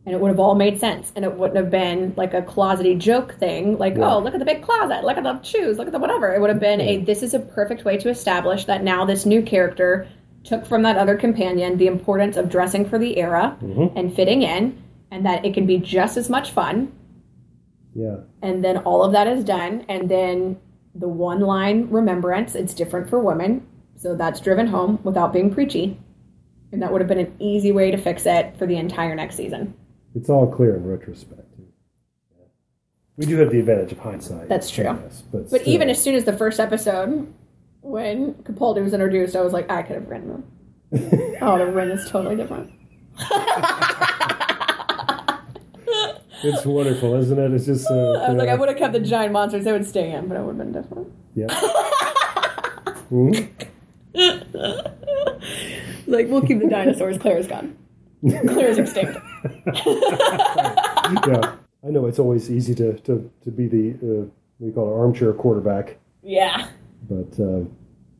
And 0.05 0.15
it 0.15 0.21
would 0.21 0.29
have 0.29 0.39
all 0.39 0.55
made 0.55 0.79
sense 0.79 1.11
and 1.15 1.23
it 1.23 1.35
wouldn't 1.35 1.57
have 1.57 1.69
been 1.69 2.13
like 2.17 2.33
a 2.33 2.41
closety 2.41 2.97
joke 2.97 3.35
thing 3.35 3.77
like 3.77 3.95
Yeah. 3.95 4.15
oh 4.15 4.19
look 4.19 4.33
at 4.33 4.39
the 4.39 4.45
big 4.45 4.63
closet 4.63 5.03
look 5.03 5.17
at 5.17 5.23
the 5.23 5.41
shoes 5.43 5.77
look 5.77 5.87
at 5.87 5.93
the 5.93 5.99
whatever. 5.99 6.33
It 6.33 6.41
would 6.41 6.49
have 6.49 6.59
been 6.59 6.81
a 6.81 6.97
this 6.97 7.21
is 7.21 7.33
a 7.33 7.39
perfect 7.39 7.85
way 7.85 7.97
to 7.97 8.09
establish 8.09 8.65
that 8.65 8.83
now 8.83 9.05
this 9.05 9.25
new 9.25 9.43
character 9.43 10.07
took 10.43 10.65
from 10.65 10.81
that 10.83 10.97
other 10.97 11.15
companion 11.15 11.77
the 11.77 11.87
importance 11.87 12.37
of 12.37 12.49
dressing 12.49 12.89
for 12.89 12.97
the 12.97 13.17
era 13.17 13.55
mm-hmm. 13.61 13.95
and 13.95 14.15
fitting 14.15 14.41
in 14.41 14.81
and 15.11 15.25
that 15.25 15.45
it 15.45 15.53
can 15.53 15.67
be 15.67 15.77
just 15.77 16.17
as 16.17 16.29
much 16.29 16.51
fun 16.51 16.91
Yeah, 17.93 18.17
and 18.41 18.63
then 18.63 18.77
all 18.77 19.03
of 19.03 19.11
that 19.13 19.27
is 19.27 19.43
done 19.43 19.85
and 19.89 20.09
then 20.09 20.59
the 20.95 21.07
one 21.07 21.41
line 21.41 21.87
remembrance 21.89 22.55
it's 22.55 22.73
different 22.73 23.09
for 23.09 23.19
women 23.19 23.65
so 23.95 24.15
that's 24.15 24.39
driven 24.39 24.67
home 24.67 24.99
without 25.03 25.33
being 25.33 25.53
preachy 25.53 25.99
and 26.71 26.81
that 26.81 26.91
would 26.91 27.01
have 27.01 27.07
been 27.07 27.19
an 27.19 27.35
easy 27.39 27.71
way 27.71 27.91
to 27.91 27.97
fix 27.97 28.25
it 28.25 28.55
for 28.57 28.65
the 28.65 28.75
entire 28.75 29.15
next 29.15 29.35
season 29.35 29.73
it's 30.15 30.29
all 30.29 30.51
clear 30.51 30.75
in 30.75 30.85
retrospect. 30.85 31.45
We 33.17 33.25
do 33.25 33.35
have 33.37 33.51
the 33.51 33.59
advantage 33.59 33.91
of 33.91 33.99
hindsight. 33.99 34.47
That's 34.47 34.71
true. 34.71 34.85
yes, 34.85 35.23
but 35.29 35.49
But 35.51 35.67
even 35.67 35.89
as 35.89 36.01
soon 36.01 36.15
as 36.15 36.23
the 36.23 36.31
first 36.31 36.57
episode, 36.57 37.31
when 37.81 38.33
Capaldi 38.35 38.81
was 38.81 38.93
introduced, 38.93 39.35
I 39.35 39.41
was 39.41 39.51
like, 39.51 39.69
I 39.69 39.81
could 39.81 39.97
have 39.97 40.07
written 40.07 40.29
them. 40.29 40.43
oh, 41.41 41.57
the 41.57 41.65
written 41.65 41.97
is 41.97 42.09
totally 42.09 42.37
different. 42.37 42.71
it's 46.43 46.65
wonderful, 46.65 47.15
isn't 47.15 47.37
it? 47.39 47.51
It's 47.53 47.65
just 47.65 47.89
uh, 47.89 47.93
I 47.93 48.29
was 48.29 48.37
like, 48.37 48.49
I 48.49 48.55
would 48.55 48.69
have 48.69 48.77
kept 48.77 48.93
the 48.93 48.99
giant 48.99 49.33
monsters; 49.33 49.63
they 49.65 49.71
would 49.71 49.85
stay 49.85 50.11
in, 50.11 50.27
but 50.27 50.37
it 50.37 50.41
would 50.43 50.57
have 50.57 50.71
been 50.71 50.71
different. 50.81 51.11
yeah. 51.35 51.47
Mhm. 53.11 53.49
Like, 56.07 56.27
we'll 56.27 56.41
keep 56.41 56.59
the 56.59 56.67
dinosaurs. 56.67 57.17
Claire's 57.17 57.47
gone. 57.47 57.75
Claire's 58.27 58.77
extinct. 58.77 59.17
yeah, 59.85 61.55
I 61.83 61.87
know 61.89 62.05
it's 62.07 62.19
always 62.19 62.51
easy 62.51 62.75
to 62.75 62.93
to, 62.99 63.31
to 63.43 63.51
be 63.51 63.67
the 63.67 63.91
uh, 63.93 64.25
what 64.25 64.59
do 64.59 64.65
you 64.65 64.71
call 64.73 64.89
it, 64.89 64.99
armchair 64.99 65.33
quarterback, 65.33 65.97
Yeah. 66.21 66.67
but 67.09 67.39
uh, 67.39 67.61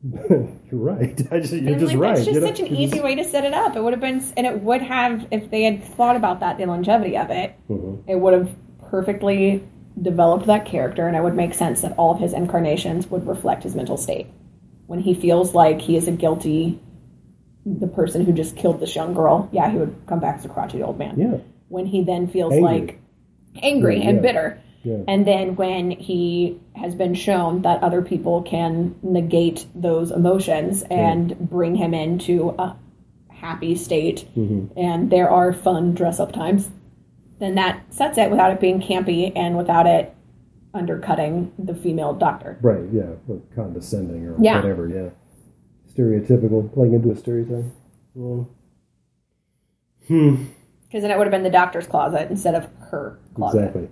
you're 0.30 0.48
right. 0.72 1.20
I 1.32 1.40
just, 1.40 1.52
you're 1.52 1.78
just 1.78 1.92
like, 1.92 1.98
right. 1.98 2.14
That's 2.16 2.24
just 2.26 2.34
you 2.34 2.40
know? 2.40 2.46
such 2.46 2.60
an 2.60 2.66
You're 2.66 2.80
easy 2.80 2.92
just- 2.92 3.04
way 3.04 3.14
to 3.16 3.24
set 3.24 3.44
it 3.44 3.52
up. 3.54 3.76
It 3.76 3.82
would 3.82 3.92
have 3.92 4.00
been, 4.00 4.22
and 4.36 4.46
it 4.46 4.60
would 4.62 4.82
have, 4.82 5.26
if 5.30 5.50
they 5.50 5.62
had 5.62 5.84
thought 5.84 6.16
about 6.16 6.40
that, 6.40 6.56
the 6.58 6.66
longevity 6.66 7.16
of 7.16 7.30
it, 7.30 7.54
Mhm. 7.68 8.02
it 8.06 8.16
would 8.16 8.32
have 8.34 8.50
perfectly 8.90 9.62
developed 10.00 10.46
that 10.46 10.64
character, 10.64 11.06
and 11.06 11.16
it 11.16 11.22
would 11.22 11.34
make 11.36 11.52
sense 11.54 11.82
that 11.82 11.92
all 11.98 12.12
of 12.12 12.18
his 12.20 12.32
incarnations 12.32 13.10
would 13.10 13.26
reflect 13.26 13.62
his 13.64 13.74
mental 13.74 13.96
state. 13.96 14.26
When 14.86 15.00
he 15.00 15.14
feels 15.14 15.54
like 15.54 15.80
he 15.80 15.96
is 15.96 16.08
a 16.08 16.12
guilty, 16.12 16.80
the 17.66 17.86
person 17.86 18.24
who 18.24 18.32
just 18.32 18.56
killed 18.56 18.80
this 18.80 18.96
young 18.96 19.12
girl, 19.12 19.48
yeah, 19.52 19.70
he 19.70 19.76
would 19.76 19.94
come 20.06 20.18
back 20.20 20.38
as 20.38 20.44
a 20.46 20.48
crotchety 20.48 20.82
old 20.82 20.98
man. 20.98 21.14
Yeah, 21.18 21.36
When 21.68 21.84
he 21.86 22.02
then 22.02 22.26
feels 22.26 22.54
Angry. 22.54 22.62
like 22.80 23.00
angry 23.62 23.98
Yeah, 23.98 24.08
and 24.08 24.16
yeah. 24.16 24.22
bitter. 24.22 24.58
Yeah. 24.82 24.98
And 25.08 25.26
then 25.26 25.56
when 25.56 25.90
he 25.90 26.58
has 26.74 26.94
been 26.94 27.14
shown 27.14 27.62
that 27.62 27.82
other 27.82 28.02
people 28.02 28.42
can 28.42 28.94
negate 29.02 29.66
those 29.74 30.10
emotions 30.10 30.82
and 30.90 31.38
bring 31.38 31.74
him 31.76 31.92
into 31.94 32.50
a 32.58 32.76
happy 33.30 33.74
state, 33.74 34.26
Mm-hmm. 34.36 34.78
and 34.78 35.10
there 35.10 35.28
are 35.30 35.52
fun 35.52 35.94
dress 35.94 36.18
up 36.20 36.32
times, 36.32 36.70
then 37.38 37.54
that 37.56 37.80
sets 37.92 38.18
it 38.18 38.30
without 38.30 38.52
it 38.52 38.60
being 38.60 38.80
campy 38.80 39.32
and 39.34 39.56
without 39.56 39.86
it 39.86 40.14
undercutting 40.74 41.52
the 41.58 41.74
female 41.74 42.12
doctor. 42.14 42.58
Right, 42.62 42.84
yeah, 42.92 43.14
or 43.28 43.40
condescending 43.54 44.26
or 44.26 44.36
Yeah. 44.40 44.56
whatever, 44.60 44.88
yeah. 44.88 45.10
Stereotypical, 45.92 46.72
playing 46.72 46.94
into 46.94 47.10
a 47.10 47.16
stereotype. 47.16 47.64
Well, 48.14 48.48
hmm, 50.06 50.44
Because 50.86 51.02
then 51.02 51.10
it 51.10 51.18
would 51.18 51.26
have 51.26 51.32
been 51.32 51.42
the 51.42 51.50
doctor's 51.50 51.86
closet 51.86 52.30
instead 52.30 52.54
of 52.54 52.68
her 52.90 53.18
closet. 53.34 53.58
exactly. 53.58 53.88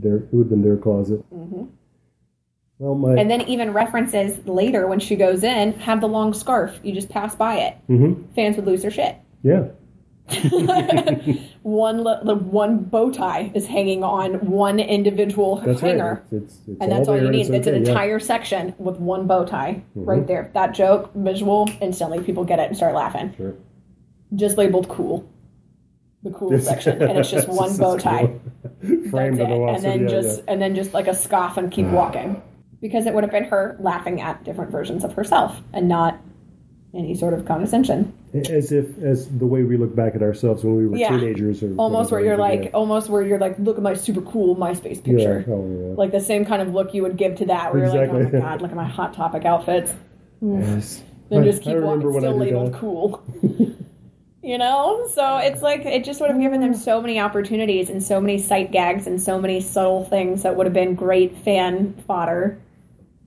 Their, 0.00 0.16
it 0.16 0.28
would 0.32 0.44
have 0.44 0.50
been 0.50 0.62
their 0.62 0.76
closet. 0.76 1.24
Well, 1.30 2.94
my, 2.94 3.08
Mm-hmm. 3.08 3.18
And 3.18 3.30
then 3.30 3.40
even 3.42 3.72
references 3.72 4.46
later 4.46 4.86
when 4.86 5.00
she 5.00 5.16
goes 5.16 5.42
in 5.42 5.72
have 5.80 6.00
the 6.00 6.06
long 6.08 6.32
scarf. 6.32 6.78
You 6.84 6.92
just 6.92 7.08
pass 7.08 7.34
by 7.34 7.56
it. 7.56 7.76
Mhm. 7.88 8.32
Fans 8.36 8.54
would 8.56 8.66
lose 8.66 8.82
their 8.82 8.90
shit. 8.92 9.16
yeah, 9.42 9.64
one 11.62 12.04
the 12.04 12.34
one 12.34 12.84
bow 12.84 13.10
tie 13.10 13.50
is 13.54 13.66
hanging 13.66 14.04
on 14.04 14.34
one 14.46 14.78
individual 14.78 15.56
that's 15.56 15.80
hanger. 15.80 16.22
right. 16.30 16.42
It's, 16.42 16.54
it's, 16.54 16.68
it's 16.68 16.80
And 16.80 16.92
that's 16.92 17.08
all, 17.08 17.14
there 17.14 17.24
you 17.24 17.30
need. 17.30 17.40
It's, 17.46 17.50
It's, 17.50 17.66
an 17.66 17.74
okay, 17.76 17.82
yeah. 17.84 17.88
entire 17.90 18.18
section 18.20 18.74
with 18.78 18.98
one 18.98 19.26
bow 19.26 19.44
tie 19.46 19.82
Mm-hmm. 19.96 20.04
right 20.04 20.26
there. 20.26 20.50
That 20.54 20.74
joke, 20.74 21.10
visual, 21.14 21.68
instantly 21.80 22.20
people 22.22 22.44
get 22.44 22.58
it 22.58 22.68
and 22.68 22.76
start 22.76 22.94
laughing. 22.94 23.34
Sure. 23.36 23.54
Just 24.34 24.58
labeled 24.58 24.88
cool. 24.88 25.28
the 26.22 26.30
cool 26.30 26.58
section, 26.70 27.00
and 27.02 27.18
it's 27.18 27.30
just 27.30 27.48
one 27.48 27.76
bow 27.76 27.96
tie. 27.98 28.26
Cool. 28.26 28.40
Framed 29.10 29.38
That's 29.38 29.48
the 29.50 29.64
it. 29.66 29.74
and 29.76 29.84
then 29.84 30.00
yeah, 30.02 30.08
just 30.08 30.38
yeah. 30.38 30.44
and 30.52 30.62
then 30.62 30.74
just 30.74 30.94
like 30.94 31.08
a 31.08 31.14
scoff 31.14 31.56
and 31.56 31.70
keep 31.70 31.86
walking 31.86 32.40
because 32.80 33.06
it 33.06 33.14
would 33.14 33.24
have 33.24 33.32
been 33.32 33.44
her 33.44 33.76
laughing 33.80 34.20
at 34.20 34.44
different 34.44 34.70
versions 34.70 35.02
of 35.04 35.12
herself 35.14 35.60
and 35.72 35.88
not 35.88 36.18
any 36.94 37.14
sort 37.14 37.34
of 37.34 37.44
condescension 37.44 38.12
as 38.50 38.72
if 38.72 38.96
as 39.02 39.28
the 39.38 39.46
way 39.46 39.62
we 39.62 39.76
look 39.76 39.94
back 39.96 40.14
at 40.14 40.22
ourselves 40.22 40.62
when 40.64 40.76
we 40.76 40.86
were 40.86 40.96
Yeah. 40.96 41.10
teenagers 41.10 41.62
or 41.62 41.74
almost 41.76 42.10
where 42.12 42.20
you're 42.20 42.36
like 42.38 42.64
yeah. 42.64 42.70
almost 42.70 43.08
where 43.10 43.22
you're 43.22 43.38
like 43.38 43.58
look 43.58 43.76
at 43.76 43.82
my 43.82 43.94
super 43.94 44.20
cool 44.22 44.54
myspace 44.56 45.02
picture 45.02 45.44
Yeah, 45.46 45.54
oh, 45.54 45.88
yeah. 45.90 45.94
like 45.96 46.12
the 46.12 46.20
same 46.20 46.44
kind 46.46 46.62
of 46.62 46.72
look 46.72 46.94
you 46.94 47.02
would 47.02 47.16
give 47.16 47.36
to 47.38 47.46
that 47.46 47.72
where 47.74 47.84
you're 47.84 47.94
Exactly. 48.04 48.24
like 48.24 48.34
oh 48.34 48.36
my 48.38 48.40
god 48.50 48.62
look 48.62 48.70
at 48.70 48.76
my 48.76 48.86
hot 48.88 49.12
topic 49.14 49.44
outfits 49.44 49.92
Yes. 50.40 51.02
then 51.30 51.42
I- 51.42 51.44
just 51.46 51.62
keep 51.62 51.74
remember 51.74 52.10
walking 52.10 52.20
still 52.20 52.36
labeled 52.38 52.72
that. 52.72 52.78
cool 52.78 53.22
you 54.48 54.56
know 54.56 55.06
so 55.12 55.36
it's 55.36 55.60
like 55.60 55.84
it 55.84 56.02
just 56.04 56.20
would 56.22 56.30
have 56.30 56.40
given 56.40 56.60
them 56.62 56.72
so 56.74 57.02
many 57.02 57.20
opportunities 57.20 57.90
and 57.90 58.02
so 58.02 58.18
many 58.18 58.38
sight 58.38 58.70
gags 58.72 59.06
and 59.06 59.20
so 59.20 59.38
many 59.38 59.60
subtle 59.60 60.04
things 60.06 60.42
that 60.42 60.56
would 60.56 60.64
have 60.66 60.72
been 60.72 60.94
great 60.94 61.36
fan 61.36 61.92
fodder 62.06 62.58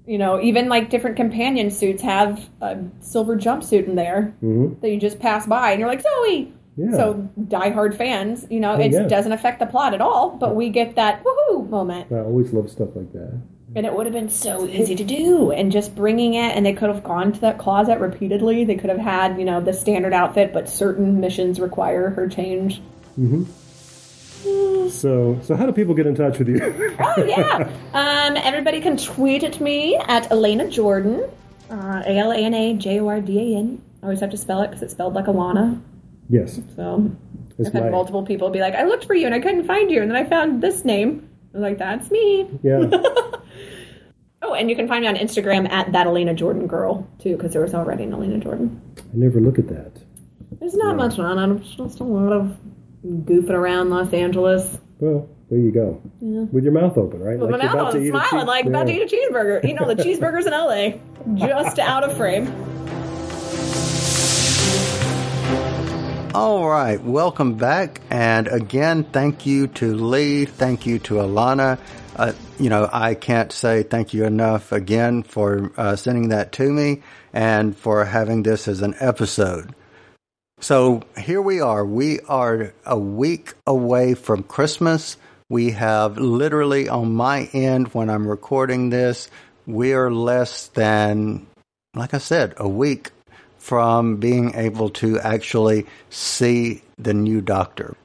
you 0.07 0.17
know 0.17 0.41
even 0.41 0.67
like 0.67 0.89
different 0.89 1.15
companion 1.15 1.69
suits 1.69 2.01
have 2.01 2.49
a 2.61 2.79
silver 3.01 3.35
jumpsuit 3.37 3.85
in 3.87 3.95
there 3.95 4.33
that 4.81 4.89
you 4.89 4.99
just 4.99 5.19
pass 5.19 5.45
by 5.45 5.71
and 5.71 5.79
you're 5.79 5.89
like 5.89 6.01
zoe 6.01 6.51
Mm-hmm. 6.77 6.91
Yeah. 6.93 6.97
so 6.97 7.29
diehard 7.37 7.97
fans 7.97 8.47
you 8.49 8.61
know 8.61 8.79
it 8.79 8.91
doesn't 9.09 9.33
affect 9.33 9.59
the 9.59 9.65
plot 9.65 9.93
at 9.93 9.99
all 9.99 10.29
but 10.29 10.55
we 10.55 10.69
get 10.69 10.95
that 10.95 11.21
woohoo 11.21 11.69
moment 11.69 12.09
I 12.11 12.19
always 12.19 12.53
love 12.53 12.71
stuff 12.71 12.95
like 12.95 13.11
that. 13.11 13.41
And 13.75 13.85
it 13.85 13.93
would 13.93 14.05
have 14.05 14.13
been 14.13 14.29
so 14.29 14.67
easy 14.67 14.95
to 14.95 15.03
do. 15.03 15.51
And 15.51 15.71
just 15.71 15.95
bringing 15.95 16.33
it, 16.33 16.55
and 16.55 16.65
they 16.65 16.73
could 16.73 16.89
have 16.89 17.03
gone 17.03 17.31
to 17.33 17.41
that 17.41 17.57
closet 17.57 17.99
repeatedly. 17.99 18.63
They 18.65 18.75
could 18.75 18.89
have 18.89 18.99
had, 18.99 19.37
you 19.39 19.45
know, 19.45 19.61
the 19.61 19.73
standard 19.73 20.13
outfit, 20.13 20.51
but 20.53 20.67
certain 20.69 21.19
missions 21.19 21.59
require 21.59 22.09
her 22.11 22.27
change. 22.27 22.81
Mhm. 23.19 23.45
So, 24.89 25.39
so 25.43 25.55
how 25.55 25.65
do 25.65 25.71
people 25.71 25.93
get 25.93 26.07
in 26.07 26.15
touch 26.15 26.39
with 26.39 26.49
you? 26.49 26.59
Oh, 26.99 27.23
yeah. 27.23 27.69
um, 27.93 28.37
everybody 28.37 28.81
can 28.81 28.97
tweet 28.97 29.43
at 29.43 29.59
me 29.61 29.95
at 29.97 30.31
Elena 30.31 30.67
Jordan, 30.69 31.23
uh, 31.69 32.03
A 32.05 32.17
L 32.17 32.31
A 32.31 32.37
N 32.37 32.53
A 32.53 32.73
J 32.75 32.99
O 32.99 33.07
R 33.07 33.21
D 33.21 33.39
A 33.39 33.57
N. 33.57 33.81
I 34.01 34.05
always 34.07 34.19
have 34.19 34.31
to 34.31 34.37
spell 34.37 34.61
it 34.63 34.67
because 34.69 34.81
it's 34.81 34.93
spelled 34.93 35.13
like 35.13 35.25
Alana. 35.25 35.79
yes, 36.29 36.59
So 36.75 37.11
it's 37.59 37.67
I've 37.69 37.73
had 37.73 37.83
my 37.85 37.89
multiple 37.89 38.23
people 38.23 38.49
be 38.49 38.59
like, 38.59 38.73
I 38.73 38.83
looked 38.85 39.05
for 39.05 39.13
you 39.13 39.27
and 39.27 39.35
I 39.35 39.39
couldn't 39.39 39.65
find 39.65 39.91
you. 39.91 40.01
And 40.01 40.09
then 40.09 40.17
I 40.17 40.23
found 40.27 40.61
this 40.61 40.83
name. 40.83 41.29
I 41.53 41.57
was 41.57 41.61
like, 41.61 41.77
that's 41.77 42.09
me. 42.09 42.47
yeah. 42.63 42.79
Oh, 44.51 44.55
and 44.55 44.69
you 44.69 44.75
can 44.75 44.87
find 44.87 45.01
me 45.01 45.07
on 45.07 45.15
Instagram 45.15 45.69
at 45.71 45.93
that 45.93 46.07
Elena 46.07 46.33
Jordan 46.33 46.67
girl, 46.67 47.07
too, 47.19 47.37
because 47.37 47.53
there 47.53 47.61
was 47.61 47.73
already 47.73 48.03
an 48.03 48.11
Elena 48.13 48.37
Jordan. 48.37 48.81
I 48.97 49.01
never 49.13 49.39
look 49.39 49.57
at 49.59 49.67
that. 49.69 49.93
There's 50.59 50.75
not 50.75 50.97
much 50.97 51.17
on 51.19 51.39
it. 51.51 51.61
It's 51.61 51.75
just 51.75 51.99
a 52.01 52.03
lot 52.03 52.33
of 52.33 52.57
goofing 53.05 53.51
around 53.51 53.89
Los 53.91 54.11
Angeles. 54.13 54.77
Well, 54.99 55.29
there 55.49 55.59
you 55.59 55.71
go. 55.71 56.01
With 56.19 56.65
your 56.65 56.73
mouth 56.73 56.97
open, 56.97 57.21
right? 57.21 57.39
With 57.39 57.49
Like 57.49 57.61
my 57.61 57.65
mouth 57.65 57.73
about 57.75 57.91
to 57.93 57.97
open, 57.99 58.09
smiling 58.09 58.29
cheese- 58.41 58.47
like 58.47 58.65
about 58.65 58.87
to 58.87 58.93
eat 58.93 59.01
a 59.01 59.05
cheeseburger. 59.15 59.67
You 59.67 59.73
know, 59.73 59.85
the 59.93 59.95
cheeseburgers 60.03 60.45
in 60.45 60.51
LA. 60.51 61.47
Just 61.47 61.79
out 61.79 62.03
of 62.03 62.17
frame. 62.17 62.47
All 66.35 66.67
right, 66.69 67.01
welcome 67.03 67.55
back. 67.55 68.01
And 68.09 68.47
again, 68.47 69.03
thank 69.05 69.45
you 69.45 69.67
to 69.67 69.93
Lee. 69.95 70.45
Thank 70.45 70.85
you 70.85 70.99
to 70.99 71.15
Alana. 71.15 71.77
Uh, 72.15 72.31
you 72.61 72.69
know, 72.69 72.87
I 72.93 73.15
can't 73.15 73.51
say 73.51 73.81
thank 73.81 74.13
you 74.13 74.23
enough 74.23 74.71
again 74.71 75.23
for 75.23 75.71
uh, 75.77 75.95
sending 75.95 76.29
that 76.29 76.51
to 76.53 76.71
me 76.71 77.01
and 77.33 77.75
for 77.75 78.05
having 78.05 78.43
this 78.43 78.67
as 78.67 78.81
an 78.81 78.93
episode. 78.99 79.73
So 80.59 81.01
here 81.17 81.41
we 81.41 81.59
are. 81.59 81.83
We 81.83 82.19
are 82.21 82.71
a 82.85 82.97
week 82.97 83.55
away 83.65 84.13
from 84.13 84.43
Christmas. 84.43 85.17
We 85.49 85.71
have 85.71 86.19
literally 86.19 86.87
on 86.87 87.15
my 87.15 87.49
end 87.51 87.87
when 87.95 88.11
I'm 88.11 88.27
recording 88.27 88.91
this, 88.91 89.29
we 89.65 89.93
are 89.93 90.11
less 90.11 90.67
than, 90.67 91.47
like 91.95 92.13
I 92.13 92.19
said, 92.19 92.53
a 92.57 92.69
week 92.69 93.09
from 93.57 94.17
being 94.17 94.53
able 94.53 94.91
to 95.01 95.19
actually 95.19 95.87
see 96.11 96.83
the 96.99 97.13
new 97.13 97.41
doctor. 97.41 97.97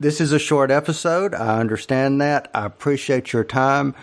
This 0.00 0.22
is 0.22 0.32
a 0.32 0.38
short 0.38 0.70
episode. 0.70 1.34
I 1.34 1.60
understand 1.60 2.22
that. 2.22 2.50
I 2.54 2.64
appreciate 2.64 3.34
your 3.34 3.44
time. 3.44 3.94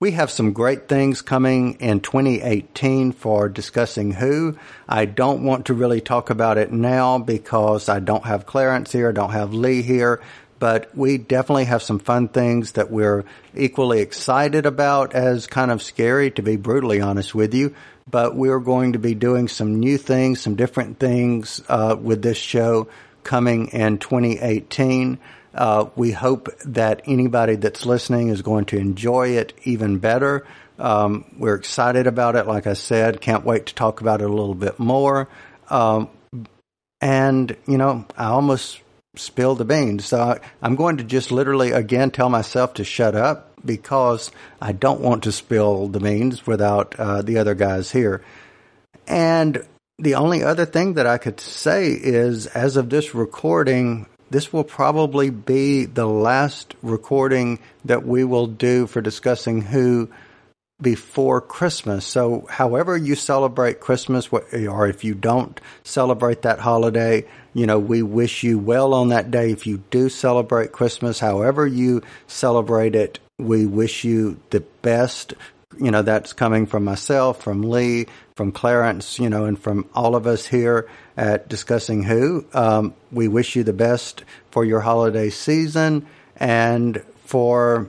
We 0.00 0.12
have 0.12 0.30
some 0.30 0.54
great 0.54 0.88
things 0.88 1.20
coming 1.20 1.74
in 1.80 2.00
2018 2.00 3.12
for 3.12 3.50
discussing 3.50 4.12
who. 4.12 4.56
I 4.88 5.04
don't 5.04 5.44
want 5.44 5.66
to 5.66 5.74
really 5.74 6.00
talk 6.00 6.30
about 6.30 6.56
it 6.56 6.72
now 6.72 7.18
because 7.18 7.90
I 7.90 8.00
don't 8.00 8.24
have 8.24 8.46
Clarence 8.46 8.90
here, 8.90 9.12
don't 9.12 9.32
have 9.32 9.52
Lee 9.52 9.82
here, 9.82 10.22
but 10.58 10.96
we 10.96 11.18
definitely 11.18 11.66
have 11.66 11.82
some 11.82 11.98
fun 11.98 12.28
things 12.28 12.72
that 12.72 12.90
we're 12.90 13.26
equally 13.54 14.00
excited 14.00 14.64
about 14.64 15.12
as 15.14 15.46
kind 15.46 15.70
of 15.70 15.82
scary, 15.82 16.30
to 16.30 16.42
be 16.42 16.56
brutally 16.56 17.02
honest 17.02 17.34
with 17.34 17.52
you. 17.52 17.74
But 18.10 18.34
we're 18.34 18.60
going 18.60 18.94
to 18.94 18.98
be 18.98 19.14
doing 19.14 19.48
some 19.48 19.78
new 19.78 19.98
things, 19.98 20.40
some 20.40 20.54
different 20.54 20.98
things 20.98 21.62
uh, 21.68 21.96
with 22.00 22.22
this 22.22 22.38
show 22.38 22.88
coming 23.24 23.68
in 23.68 23.98
2018. 23.98 25.18
Uh, 25.54 25.86
we 25.96 26.12
hope 26.12 26.48
that 26.64 27.02
anybody 27.06 27.56
that's 27.56 27.86
listening 27.86 28.28
is 28.28 28.42
going 28.42 28.66
to 28.66 28.76
enjoy 28.76 29.28
it 29.30 29.52
even 29.64 29.98
better. 29.98 30.46
Um, 30.78 31.24
we're 31.38 31.54
excited 31.54 32.06
about 32.06 32.36
it. 32.36 32.46
Like 32.46 32.66
I 32.66 32.74
said, 32.74 33.20
can't 33.20 33.44
wait 33.44 33.66
to 33.66 33.74
talk 33.74 34.00
about 34.00 34.20
it 34.20 34.24
a 34.24 34.32
little 34.32 34.54
bit 34.54 34.78
more. 34.78 35.28
Um, 35.70 36.08
and 37.00 37.56
you 37.66 37.78
know, 37.78 38.06
I 38.16 38.26
almost 38.26 38.80
spilled 39.16 39.58
the 39.58 39.64
beans. 39.64 40.06
So 40.06 40.20
I, 40.20 40.40
I'm 40.62 40.74
going 40.74 40.96
to 40.96 41.04
just 41.04 41.30
literally 41.30 41.70
again 41.70 42.10
tell 42.10 42.28
myself 42.28 42.74
to 42.74 42.84
shut 42.84 43.14
up 43.14 43.52
because 43.64 44.30
I 44.60 44.72
don't 44.72 45.00
want 45.00 45.24
to 45.24 45.32
spill 45.32 45.88
the 45.88 46.00
beans 46.00 46.46
without 46.46 46.98
uh, 46.98 47.22
the 47.22 47.38
other 47.38 47.54
guys 47.54 47.90
here. 47.90 48.22
And 49.06 49.64
the 49.98 50.14
only 50.16 50.42
other 50.42 50.66
thing 50.66 50.94
that 50.94 51.06
I 51.06 51.18
could 51.18 51.40
say 51.40 51.88
is, 51.88 52.46
as 52.48 52.76
of 52.76 52.90
this 52.90 53.14
recording, 53.14 54.06
this 54.30 54.52
will 54.52 54.64
probably 54.64 55.30
be 55.30 55.84
the 55.84 56.06
last 56.06 56.74
recording 56.82 57.60
that 57.84 58.06
we 58.06 58.24
will 58.24 58.46
do 58.46 58.86
for 58.86 59.00
discussing 59.00 59.62
who 59.62 60.08
before 60.82 61.40
Christmas. 61.40 62.04
So, 62.04 62.46
however 62.50 62.96
you 62.96 63.14
celebrate 63.14 63.80
Christmas, 63.80 64.28
or 64.32 64.88
if 64.88 65.04
you 65.04 65.14
don't 65.14 65.60
celebrate 65.84 66.42
that 66.42 66.58
holiday, 66.58 67.26
you 67.54 67.66
know, 67.66 67.78
we 67.78 68.02
wish 68.02 68.42
you 68.42 68.58
well 68.58 68.92
on 68.92 69.10
that 69.10 69.30
day. 69.30 69.52
If 69.52 69.66
you 69.66 69.84
do 69.90 70.08
celebrate 70.08 70.72
Christmas, 70.72 71.20
however 71.20 71.66
you 71.66 72.02
celebrate 72.26 72.96
it, 72.96 73.20
we 73.38 73.66
wish 73.66 74.02
you 74.02 74.40
the 74.50 74.60
best. 74.82 75.34
You 75.80 75.90
know, 75.90 76.02
that's 76.02 76.32
coming 76.32 76.66
from 76.66 76.84
myself, 76.84 77.42
from 77.42 77.62
Lee, 77.62 78.06
from 78.36 78.52
Clarence, 78.52 79.18
you 79.18 79.28
know, 79.28 79.44
and 79.44 79.58
from 79.58 79.88
all 79.94 80.16
of 80.16 80.26
us 80.26 80.46
here 80.46 80.88
at 81.16 81.48
Discussing 81.48 82.02
Who. 82.02 82.46
Um, 82.52 82.94
we 83.12 83.28
wish 83.28 83.56
you 83.56 83.64
the 83.64 83.72
best 83.72 84.24
for 84.50 84.64
your 84.64 84.80
holiday 84.80 85.30
season 85.30 86.06
and 86.36 87.02
for 87.24 87.88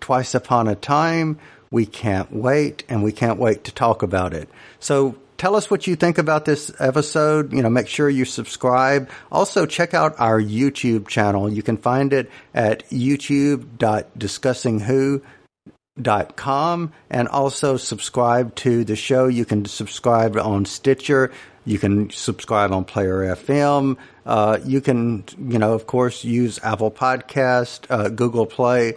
Twice 0.00 0.34
Upon 0.34 0.68
a 0.68 0.74
Time. 0.74 1.38
We 1.70 1.86
can't 1.86 2.30
wait, 2.32 2.84
and 2.88 3.02
we 3.02 3.12
can't 3.12 3.38
wait 3.38 3.64
to 3.64 3.72
talk 3.72 4.02
about 4.02 4.34
it. 4.34 4.48
So 4.78 5.16
tell 5.36 5.56
us 5.56 5.70
what 5.70 5.86
you 5.86 5.96
think 5.96 6.18
about 6.18 6.44
this 6.44 6.72
episode. 6.78 7.52
You 7.52 7.62
know, 7.62 7.70
make 7.70 7.88
sure 7.88 8.08
you 8.08 8.24
subscribe. 8.24 9.10
Also, 9.30 9.66
check 9.66 9.94
out 9.94 10.14
our 10.18 10.40
YouTube 10.40 11.08
channel. 11.08 11.52
You 11.52 11.62
can 11.62 11.76
find 11.76 12.12
it 12.12 12.30
at 12.54 12.88
youtube.discussingwho.com 12.90 15.22
and 16.02 17.28
also 17.28 17.76
subscribe 17.76 18.54
to 18.56 18.84
the 18.84 18.96
show. 18.96 19.26
You 19.26 19.44
can 19.44 19.64
subscribe 19.64 20.36
on 20.36 20.64
Stitcher. 20.64 21.32
You 21.64 21.78
can 21.78 22.10
subscribe 22.10 22.72
on 22.72 22.84
Player 22.84 23.34
FM. 23.34 23.96
Uh, 24.24 24.58
you 24.64 24.80
can, 24.80 25.24
you 25.38 25.58
know, 25.58 25.72
of 25.72 25.86
course, 25.86 26.24
use 26.24 26.60
Apple 26.62 26.90
Podcast, 26.90 27.86
uh, 27.90 28.08
Google 28.08 28.46
Play, 28.46 28.94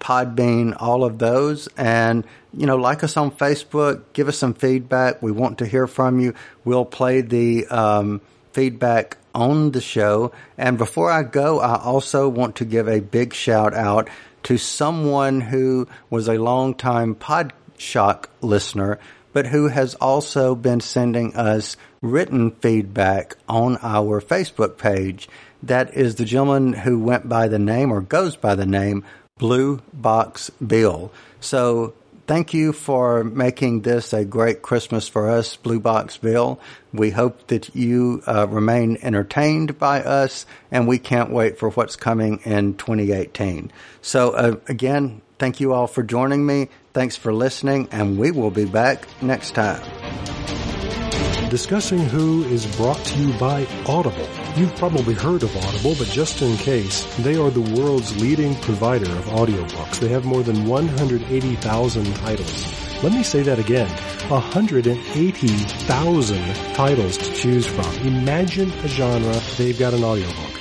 Podbean, 0.00 0.76
all 0.80 1.04
of 1.04 1.18
those. 1.18 1.68
And, 1.76 2.24
you 2.52 2.66
know, 2.66 2.76
like 2.76 3.04
us 3.04 3.16
on 3.16 3.30
Facebook, 3.30 4.02
give 4.12 4.28
us 4.28 4.38
some 4.38 4.54
feedback. 4.54 5.22
We 5.22 5.32
want 5.32 5.58
to 5.58 5.66
hear 5.66 5.86
from 5.86 6.18
you. 6.18 6.34
We'll 6.64 6.84
play 6.84 7.20
the 7.20 7.66
um, 7.66 8.20
feedback 8.52 9.16
on 9.34 9.70
the 9.70 9.80
show. 9.80 10.32
And 10.56 10.78
before 10.78 11.10
I 11.10 11.22
go, 11.22 11.60
I 11.60 11.80
also 11.80 12.28
want 12.28 12.56
to 12.56 12.64
give 12.64 12.88
a 12.88 13.00
big 13.00 13.34
shout 13.34 13.74
out 13.74 14.08
to 14.48 14.56
someone 14.56 15.42
who 15.42 15.86
was 16.08 16.26
a 16.26 16.38
longtime 16.38 17.14
Podshock 17.14 18.28
listener, 18.40 18.98
but 19.34 19.48
who 19.48 19.68
has 19.68 19.94
also 19.96 20.54
been 20.54 20.80
sending 20.80 21.36
us 21.36 21.76
written 22.00 22.52
feedback 22.52 23.36
on 23.46 23.76
our 23.82 24.22
Facebook 24.22 24.78
page. 24.78 25.28
That 25.62 25.92
is 25.92 26.14
the 26.14 26.24
gentleman 26.24 26.72
who 26.72 26.98
went 26.98 27.28
by 27.28 27.46
the 27.46 27.58
name 27.58 27.92
or 27.92 28.00
goes 28.00 28.36
by 28.36 28.54
the 28.54 28.64
name 28.64 29.04
Blue 29.36 29.82
Box 29.92 30.48
Bill. 30.66 31.12
So 31.40 31.92
thank 32.28 32.52
you 32.54 32.72
for 32.72 33.24
making 33.24 33.80
this 33.80 34.12
a 34.12 34.24
great 34.24 34.62
Christmas 34.62 35.08
for 35.08 35.30
us, 35.30 35.56
Blue 35.56 35.80
Box 35.80 36.18
Bill. 36.18 36.60
We 36.92 37.10
hope 37.10 37.48
that 37.48 37.74
you 37.74 38.22
uh, 38.26 38.46
remain 38.46 38.98
entertained 39.02 39.78
by 39.78 40.02
us, 40.02 40.46
and 40.70 40.86
we 40.86 40.98
can't 40.98 41.30
wait 41.30 41.58
for 41.58 41.70
what's 41.70 41.96
coming 41.96 42.40
in 42.44 42.74
2018. 42.74 43.72
So, 44.02 44.30
uh, 44.30 44.56
again, 44.68 45.22
thank 45.38 45.58
you 45.58 45.72
all 45.72 45.86
for 45.86 46.02
joining 46.02 46.46
me. 46.46 46.68
Thanks 46.92 47.16
for 47.16 47.32
listening, 47.32 47.88
and 47.90 48.18
we 48.18 48.30
will 48.30 48.50
be 48.50 48.66
back 48.66 49.08
next 49.22 49.54
time. 49.54 49.82
Discussing 51.48 52.00
Who 52.00 52.44
is 52.44 52.66
brought 52.76 53.02
to 53.02 53.18
you 53.18 53.32
by 53.38 53.66
Audible. 53.86 54.47
You've 54.58 54.74
probably 54.74 55.14
heard 55.14 55.44
of 55.44 55.56
Audible, 55.56 55.94
but 55.96 56.08
just 56.08 56.42
in 56.42 56.56
case, 56.56 57.04
they 57.18 57.36
are 57.36 57.48
the 57.48 57.60
world's 57.60 58.20
leading 58.20 58.56
provider 58.56 59.08
of 59.08 59.26
audiobooks. 59.26 60.00
They 60.00 60.08
have 60.08 60.24
more 60.24 60.42
than 60.42 60.66
180,000 60.66 62.16
titles. 62.16 63.02
Let 63.04 63.12
me 63.12 63.22
say 63.22 63.42
that 63.42 63.60
again. 63.60 63.88
180,000 64.28 66.54
titles 66.74 67.16
to 67.18 67.32
choose 67.34 67.68
from. 67.68 67.94
Imagine 68.04 68.72
a 68.72 68.88
genre, 68.88 69.40
they've 69.56 69.78
got 69.78 69.94
an 69.94 70.02
audiobook. 70.02 70.57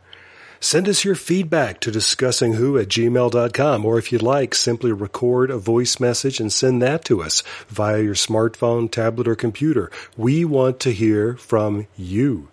Send 0.59 0.89
us 0.89 1.05
your 1.05 1.13
feedback 1.13 1.79
to 1.81 1.91
discussingwho 1.91 2.81
at 2.81 2.87
gmail.com, 2.87 3.85
or 3.85 3.99
if 3.99 4.11
you'd 4.11 4.23
like, 4.23 4.55
simply 4.55 4.91
record 4.91 5.51
a 5.51 5.59
voice 5.59 5.99
message 5.99 6.39
and 6.39 6.51
send 6.51 6.81
that 6.81 7.05
to 7.05 7.21
us 7.21 7.43
via 7.67 8.01
your 8.01 8.15
smartphone, 8.15 8.89
tablet, 8.89 9.27
or 9.27 9.35
computer. 9.35 9.91
We 10.17 10.43
want 10.45 10.79
to 10.79 10.91
hear 10.91 11.35
from 11.35 11.85
you. 11.95 12.47